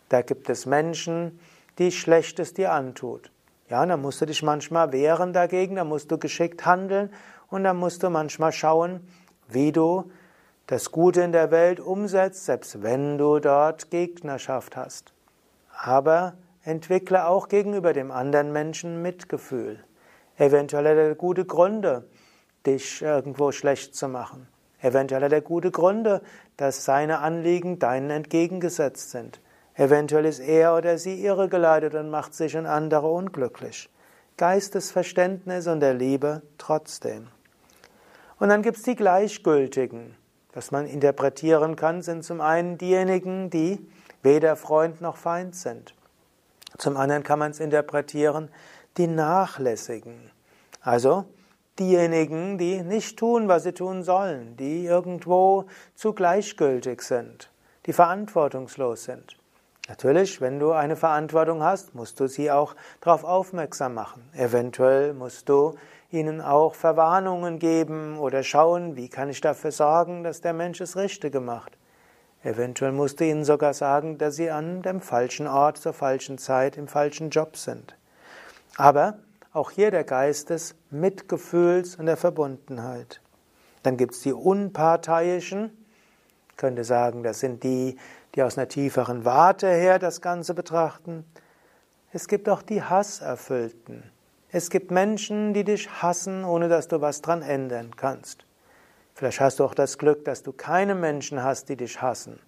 Da 0.09 0.21
gibt 0.21 0.47
es 0.47 0.67
Menschen, 0.67 1.39
die 1.79 1.91
Schlechtes 1.91 2.53
dir 2.53 2.71
antut. 2.71 3.31
Ja, 3.67 3.83
da 3.83 3.97
musst 3.97 4.21
du 4.21 4.27
dich 4.27 4.43
manchmal 4.43 4.91
wehren 4.91 5.33
dagegen, 5.33 5.75
da 5.75 5.83
musst 5.83 6.11
du 6.11 6.19
geschickt 6.19 6.67
handeln 6.67 7.09
und 7.49 7.63
da 7.63 7.73
musst 7.73 8.03
du 8.03 8.09
manchmal 8.09 8.51
schauen, 8.51 9.07
wie 9.47 9.71
du 9.71 10.11
das 10.67 10.91
Gute 10.91 11.21
in 11.21 11.31
der 11.31 11.49
Welt 11.51 11.79
umsetzt, 11.79 12.45
selbst 12.45 12.83
wenn 12.83 13.17
du 13.17 13.39
dort 13.39 13.89
Gegnerschaft 13.89 14.77
hast. 14.77 15.13
Aber 15.75 16.33
entwickle 16.63 17.27
auch 17.27 17.47
gegenüber 17.47 17.93
dem 17.93 18.11
anderen 18.11 18.51
Menschen 18.51 19.01
Mitgefühl. 19.01 19.83
Eventuell 20.37 20.87
hat 20.87 20.97
er 20.97 21.15
gute 21.15 21.45
Gründe, 21.45 22.07
dich 22.65 23.01
irgendwo 23.01 23.51
schlecht 23.51 23.95
zu 23.95 24.07
machen. 24.07 24.47
Eventuell 24.81 25.23
hat 25.23 25.33
er 25.33 25.41
gute 25.41 25.71
Gründe, 25.71 26.21
dass 26.55 26.85
seine 26.85 27.19
Anliegen 27.19 27.79
deinen 27.79 28.11
entgegengesetzt 28.11 29.11
sind. 29.11 29.41
Eventuell 29.73 30.25
ist 30.25 30.39
er 30.39 30.75
oder 30.75 30.97
sie 30.97 31.23
irregeleitet 31.23 31.95
und 31.95 32.09
macht 32.09 32.33
sich 32.33 32.55
und 32.55 32.65
andere 32.65 33.07
unglücklich. 33.07 33.89
Geistesverständnis 34.37 35.67
und 35.67 35.79
der 35.79 35.93
Liebe 35.93 36.41
trotzdem. 36.57 37.27
Und 38.39 38.49
dann 38.49 38.61
gibt 38.61 38.77
es 38.77 38.83
die 38.83 38.95
Gleichgültigen. 38.95 40.15
Was 40.53 40.71
man 40.71 40.87
interpretieren 40.87 41.75
kann, 41.75 42.01
sind 42.01 42.23
zum 42.23 42.41
einen 42.41 42.77
diejenigen, 42.77 43.49
die 43.49 43.85
weder 44.23 44.55
Freund 44.55 45.01
noch 45.01 45.17
Feind 45.17 45.55
sind. 45.55 45.93
Zum 46.77 46.97
anderen 46.97 47.23
kann 47.23 47.39
man 47.39 47.51
es 47.51 47.59
interpretieren, 47.59 48.49
die 48.97 49.07
Nachlässigen. 49.07 50.31
Also 50.81 51.25
diejenigen, 51.77 52.57
die 52.57 52.81
nicht 52.81 53.17
tun, 53.17 53.47
was 53.47 53.63
sie 53.63 53.73
tun 53.73 54.03
sollen, 54.03 54.55
die 54.57 54.85
irgendwo 54.85 55.65
zu 55.95 56.13
gleichgültig 56.13 57.01
sind, 57.01 57.51
die 57.85 57.93
verantwortungslos 57.93 59.03
sind. 59.03 59.38
Natürlich, 59.89 60.39
wenn 60.39 60.59
du 60.59 60.71
eine 60.71 60.95
Verantwortung 60.95 61.63
hast, 61.63 61.95
musst 61.95 62.19
du 62.19 62.27
sie 62.27 62.51
auch 62.51 62.75
darauf 63.01 63.23
aufmerksam 63.23 63.95
machen. 63.95 64.29
Eventuell 64.33 65.13
musst 65.13 65.49
du 65.49 65.73
ihnen 66.11 66.41
auch 66.41 66.75
Verwarnungen 66.75 67.57
geben 67.57 68.19
oder 68.19 68.43
schauen, 68.43 68.95
wie 68.95 69.09
kann 69.09 69.29
ich 69.29 69.41
dafür 69.41 69.71
sorgen, 69.71 70.23
dass 70.23 70.41
der 70.41 70.53
Mensch 70.53 70.79
es 70.79 70.95
Richtige 70.95 71.39
macht. 71.39 71.75
Eventuell 72.43 72.91
musst 72.91 73.19
du 73.19 73.25
ihnen 73.25 73.43
sogar 73.43 73.73
sagen, 73.73 74.19
dass 74.19 74.35
sie 74.35 74.51
an 74.51 74.83
dem 74.83 75.01
falschen 75.01 75.47
Ort 75.47 75.77
zur 75.77 75.93
falschen 75.93 76.37
Zeit 76.37 76.77
im 76.77 76.87
falschen 76.87 77.31
Job 77.31 77.57
sind. 77.57 77.97
Aber 78.77 79.17
auch 79.51 79.71
hier 79.71 79.89
der 79.89 80.03
Geist 80.03 80.51
des 80.51 80.75
Mitgefühls 80.91 81.95
und 81.95 82.05
der 82.05 82.15
Verbundenheit. 82.15 83.21
Dann 83.81 83.97
gibt 83.97 84.13
es 84.13 84.21
die 84.21 84.33
Unparteiischen, 84.33 85.71
ich 86.49 86.57
könnte 86.57 86.83
sagen, 86.83 87.23
das 87.23 87.39
sind 87.39 87.63
die, 87.63 87.97
die 88.39 88.43
aus 88.43 88.57
einer 88.57 88.69
tieferen 88.69 89.25
Warte 89.25 89.67
her 89.67 89.99
das 89.99 90.21
Ganze 90.21 90.53
betrachten. 90.53 91.25
Es 92.13 92.29
gibt 92.29 92.47
auch 92.47 92.61
die 92.61 92.81
Hasserfüllten. 92.81 94.09
Es 94.49 94.69
gibt 94.69 94.91
Menschen, 94.91 95.53
die 95.53 95.65
dich 95.65 95.89
hassen, 96.01 96.45
ohne 96.45 96.69
dass 96.69 96.87
du 96.87 97.01
was 97.01 97.21
dran 97.21 97.41
ändern 97.41 97.97
kannst. 97.97 98.45
Vielleicht 99.13 99.41
hast 99.41 99.59
du 99.59 99.65
auch 99.65 99.73
das 99.73 99.97
Glück, 99.97 100.23
dass 100.23 100.41
du 100.41 100.53
keine 100.53 100.95
Menschen 100.95 101.43
hast, 101.43 101.67
die 101.67 101.75
dich 101.75 102.01
hassen. 102.01 102.39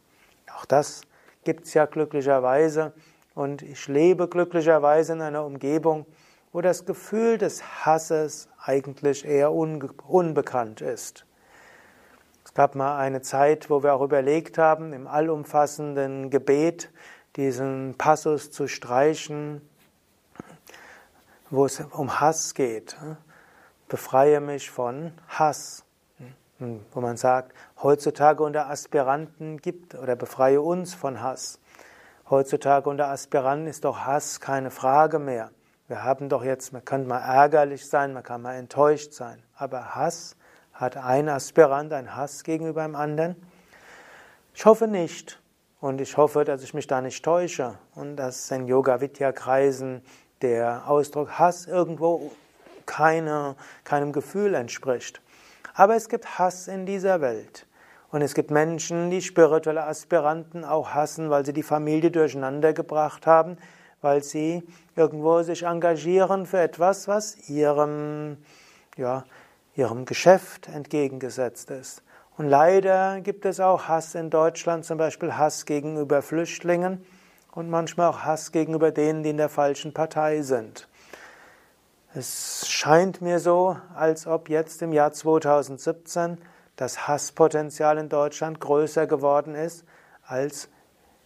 Auch 0.57 0.63
das 0.63 1.01
gibt 1.43 1.65
es 1.65 1.73
ja 1.73 1.87
glücklicherweise. 1.87 2.93
Und 3.35 3.61
ich 3.61 3.89
lebe 3.89 4.29
glücklicherweise 4.29 5.11
in 5.11 5.21
einer 5.21 5.43
Umgebung, 5.43 6.05
wo 6.53 6.61
das 6.61 6.85
Gefühl 6.85 7.37
des 7.37 7.85
Hasses 7.85 8.47
eigentlich 8.63 9.25
eher 9.25 9.51
unbekannt 9.51 10.79
ist. 10.79 11.25
Es 12.51 12.55
gab 12.55 12.75
mal 12.75 12.97
eine 12.97 13.21
Zeit, 13.21 13.69
wo 13.69 13.81
wir 13.81 13.93
auch 13.93 14.01
überlegt 14.01 14.57
haben, 14.57 14.91
im 14.91 15.07
allumfassenden 15.07 16.29
Gebet 16.29 16.91
diesen 17.37 17.95
Passus 17.97 18.51
zu 18.51 18.67
streichen, 18.67 19.61
wo 21.49 21.65
es 21.65 21.79
um 21.79 22.19
Hass 22.19 22.53
geht. 22.53 22.97
Befreie 23.87 24.41
mich 24.41 24.69
von 24.69 25.13
Hass. 25.29 25.85
Wo 26.59 26.99
man 26.99 27.15
sagt, 27.15 27.53
heutzutage 27.81 28.43
unter 28.43 28.69
Aspiranten 28.69 29.55
gibt 29.59 29.95
oder 29.95 30.17
befreie 30.17 30.61
uns 30.61 30.93
von 30.93 31.21
Hass. 31.21 31.57
Heutzutage 32.29 32.89
unter 32.89 33.07
Aspiranten 33.07 33.67
ist 33.67 33.85
doch 33.85 33.99
Hass 33.99 34.41
keine 34.41 34.71
Frage 34.71 35.19
mehr. 35.19 35.51
Wir 35.87 36.03
haben 36.03 36.27
doch 36.27 36.43
jetzt, 36.43 36.73
man 36.73 36.83
kann 36.83 37.07
mal 37.07 37.19
ärgerlich 37.19 37.87
sein, 37.87 38.11
man 38.11 38.23
kann 38.23 38.41
mal 38.41 38.55
enttäuscht 38.55 39.13
sein, 39.13 39.41
aber 39.55 39.95
Hass 39.95 40.35
hat 40.81 40.97
ein 40.97 41.29
Aspirant 41.29 41.93
einen 41.93 42.15
Hass 42.15 42.43
gegenüber 42.43 42.81
einem 42.81 42.95
anderen? 42.95 43.35
Ich 44.53 44.65
hoffe 44.65 44.87
nicht. 44.87 45.39
Und 45.79 45.99
ich 45.99 46.17
hoffe, 46.17 46.43
dass 46.43 46.61
ich 46.61 46.73
mich 46.73 46.85
da 46.85 47.01
nicht 47.01 47.23
täusche 47.23 47.75
und 47.95 48.15
dass 48.15 48.51
in 48.51 48.67
Yoga-Vidya-Kreisen 48.67 50.03
der 50.41 50.87
Ausdruck 50.87 51.39
Hass 51.39 51.65
irgendwo 51.65 52.31
keine, 52.85 53.55
keinem 53.83 54.11
Gefühl 54.11 54.53
entspricht. 54.53 55.21
Aber 55.73 55.95
es 55.95 56.09
gibt 56.09 56.37
Hass 56.37 56.67
in 56.67 56.85
dieser 56.85 57.21
Welt. 57.21 57.65
Und 58.11 58.21
es 58.21 58.33
gibt 58.33 58.51
Menschen, 58.51 59.09
die 59.09 59.21
spirituelle 59.21 59.85
Aspiranten 59.85 60.65
auch 60.65 60.89
hassen, 60.89 61.29
weil 61.29 61.45
sie 61.45 61.53
die 61.53 61.63
Familie 61.63 62.11
durcheinander 62.11 62.73
gebracht 62.73 63.25
haben, 63.25 63.57
weil 64.01 64.21
sie 64.23 64.63
irgendwo 64.95 65.41
sich 65.43 65.63
engagieren 65.63 66.45
für 66.45 66.59
etwas, 66.59 67.07
was 67.07 67.49
ihrem, 67.49 68.37
ja, 68.97 69.23
ihrem 69.81 70.05
Geschäft 70.05 70.67
entgegengesetzt 70.67 71.71
ist. 71.71 72.03
Und 72.37 72.47
leider 72.47 73.19
gibt 73.21 73.45
es 73.45 73.59
auch 73.59 73.87
Hass 73.87 74.15
in 74.15 74.29
Deutschland, 74.29 74.85
zum 74.85 74.97
Beispiel 74.97 75.33
Hass 75.33 75.65
gegenüber 75.65 76.21
Flüchtlingen 76.21 77.03
und 77.51 77.69
manchmal 77.69 78.07
auch 78.09 78.19
Hass 78.19 78.51
gegenüber 78.51 78.91
denen, 78.91 79.23
die 79.23 79.31
in 79.31 79.37
der 79.37 79.49
falschen 79.49 79.93
Partei 79.93 80.41
sind. 80.41 80.87
Es 82.13 82.67
scheint 82.67 83.21
mir 83.21 83.39
so, 83.39 83.77
als 83.95 84.27
ob 84.27 84.49
jetzt 84.49 84.81
im 84.81 84.93
Jahr 84.93 85.11
2017 85.11 86.37
das 86.75 87.07
Hasspotenzial 87.07 87.97
in 87.97 88.09
Deutschland 88.09 88.59
größer 88.59 89.07
geworden 89.07 89.55
ist, 89.55 89.83
als 90.25 90.69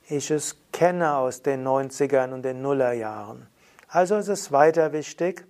ich 0.07 0.31
es 0.31 0.57
kenne 0.71 1.15
aus 1.15 1.41
den 1.41 1.67
90ern 1.67 2.33
und 2.33 2.43
den 2.43 2.61
Nullerjahren. 2.61 3.47
Also 3.87 4.15
ist 4.15 4.27
es 4.27 4.51
weiter 4.51 4.93
wichtig, 4.93 5.45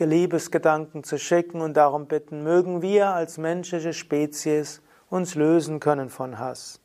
Liebesgedanken 0.00 1.04
zu 1.04 1.18
schicken 1.18 1.60
und 1.60 1.74
darum 1.76 2.06
bitten, 2.06 2.42
mögen 2.42 2.82
wir 2.82 3.08
als 3.08 3.38
menschliche 3.38 3.92
Spezies 3.92 4.82
uns 5.08 5.34
lösen 5.36 5.78
können 5.78 6.10
von 6.10 6.38
Hass. 6.38 6.80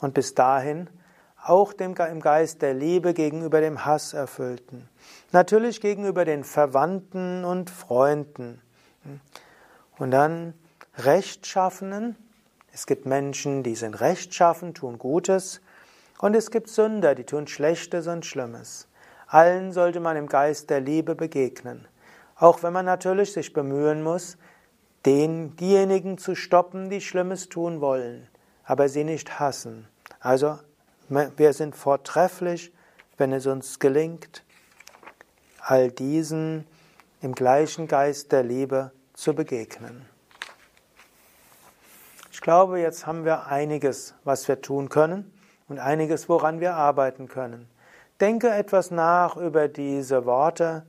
Und 0.00 0.14
bis 0.14 0.34
dahin 0.34 0.88
auch 1.42 1.74
dem, 1.74 1.94
im 1.94 2.20
Geist 2.20 2.62
der 2.62 2.72
Liebe 2.72 3.12
gegenüber 3.12 3.60
dem 3.60 3.84
Hass 3.84 4.14
erfüllten. 4.14 4.88
Natürlich 5.32 5.80
gegenüber 5.80 6.24
den 6.24 6.42
Verwandten 6.42 7.44
und 7.44 7.68
Freunden. 7.68 8.62
Und 9.98 10.10
dann 10.10 10.54
Rechtschaffenen. 10.96 12.16
Es 12.72 12.86
gibt 12.86 13.04
Menschen, 13.04 13.62
die 13.62 13.74
sind 13.74 14.00
rechtschaffen, 14.00 14.74
tun 14.74 14.98
Gutes. 14.98 15.60
Und 16.18 16.34
es 16.34 16.50
gibt 16.50 16.68
Sünder, 16.68 17.14
die 17.14 17.24
tun 17.24 17.46
Schlechtes 17.46 18.06
und 18.06 18.24
Schlimmes. 18.24 18.88
Allen 19.26 19.72
sollte 19.72 20.00
man 20.00 20.16
im 20.16 20.28
Geist 20.28 20.70
der 20.70 20.80
Liebe 20.80 21.14
begegnen. 21.14 21.86
Auch 22.44 22.62
wenn 22.62 22.74
man 22.74 22.84
natürlich 22.84 23.32
sich 23.32 23.54
bemühen 23.54 24.02
muss, 24.02 24.36
den, 25.06 25.56
diejenigen 25.56 26.18
zu 26.18 26.34
stoppen, 26.34 26.90
die 26.90 27.00
Schlimmes 27.00 27.48
tun 27.48 27.80
wollen, 27.80 28.28
aber 28.64 28.90
sie 28.90 29.02
nicht 29.02 29.40
hassen. 29.40 29.88
Also 30.20 30.58
wir 31.08 31.54
sind 31.54 31.74
vortrefflich, 31.74 32.70
wenn 33.16 33.32
es 33.32 33.46
uns 33.46 33.78
gelingt, 33.78 34.44
all 35.58 35.90
diesen 35.90 36.66
im 37.22 37.34
gleichen 37.34 37.88
Geist 37.88 38.30
der 38.30 38.42
Liebe 38.42 38.92
zu 39.14 39.34
begegnen. 39.34 40.04
Ich 42.30 42.42
glaube, 42.42 42.78
jetzt 42.78 43.06
haben 43.06 43.24
wir 43.24 43.46
einiges, 43.46 44.16
was 44.22 44.46
wir 44.48 44.60
tun 44.60 44.90
können 44.90 45.32
und 45.66 45.78
einiges, 45.78 46.28
woran 46.28 46.60
wir 46.60 46.74
arbeiten 46.74 47.26
können. 47.26 47.70
Denke 48.20 48.50
etwas 48.50 48.90
nach 48.90 49.38
über 49.38 49.66
diese 49.66 50.26
Worte 50.26 50.84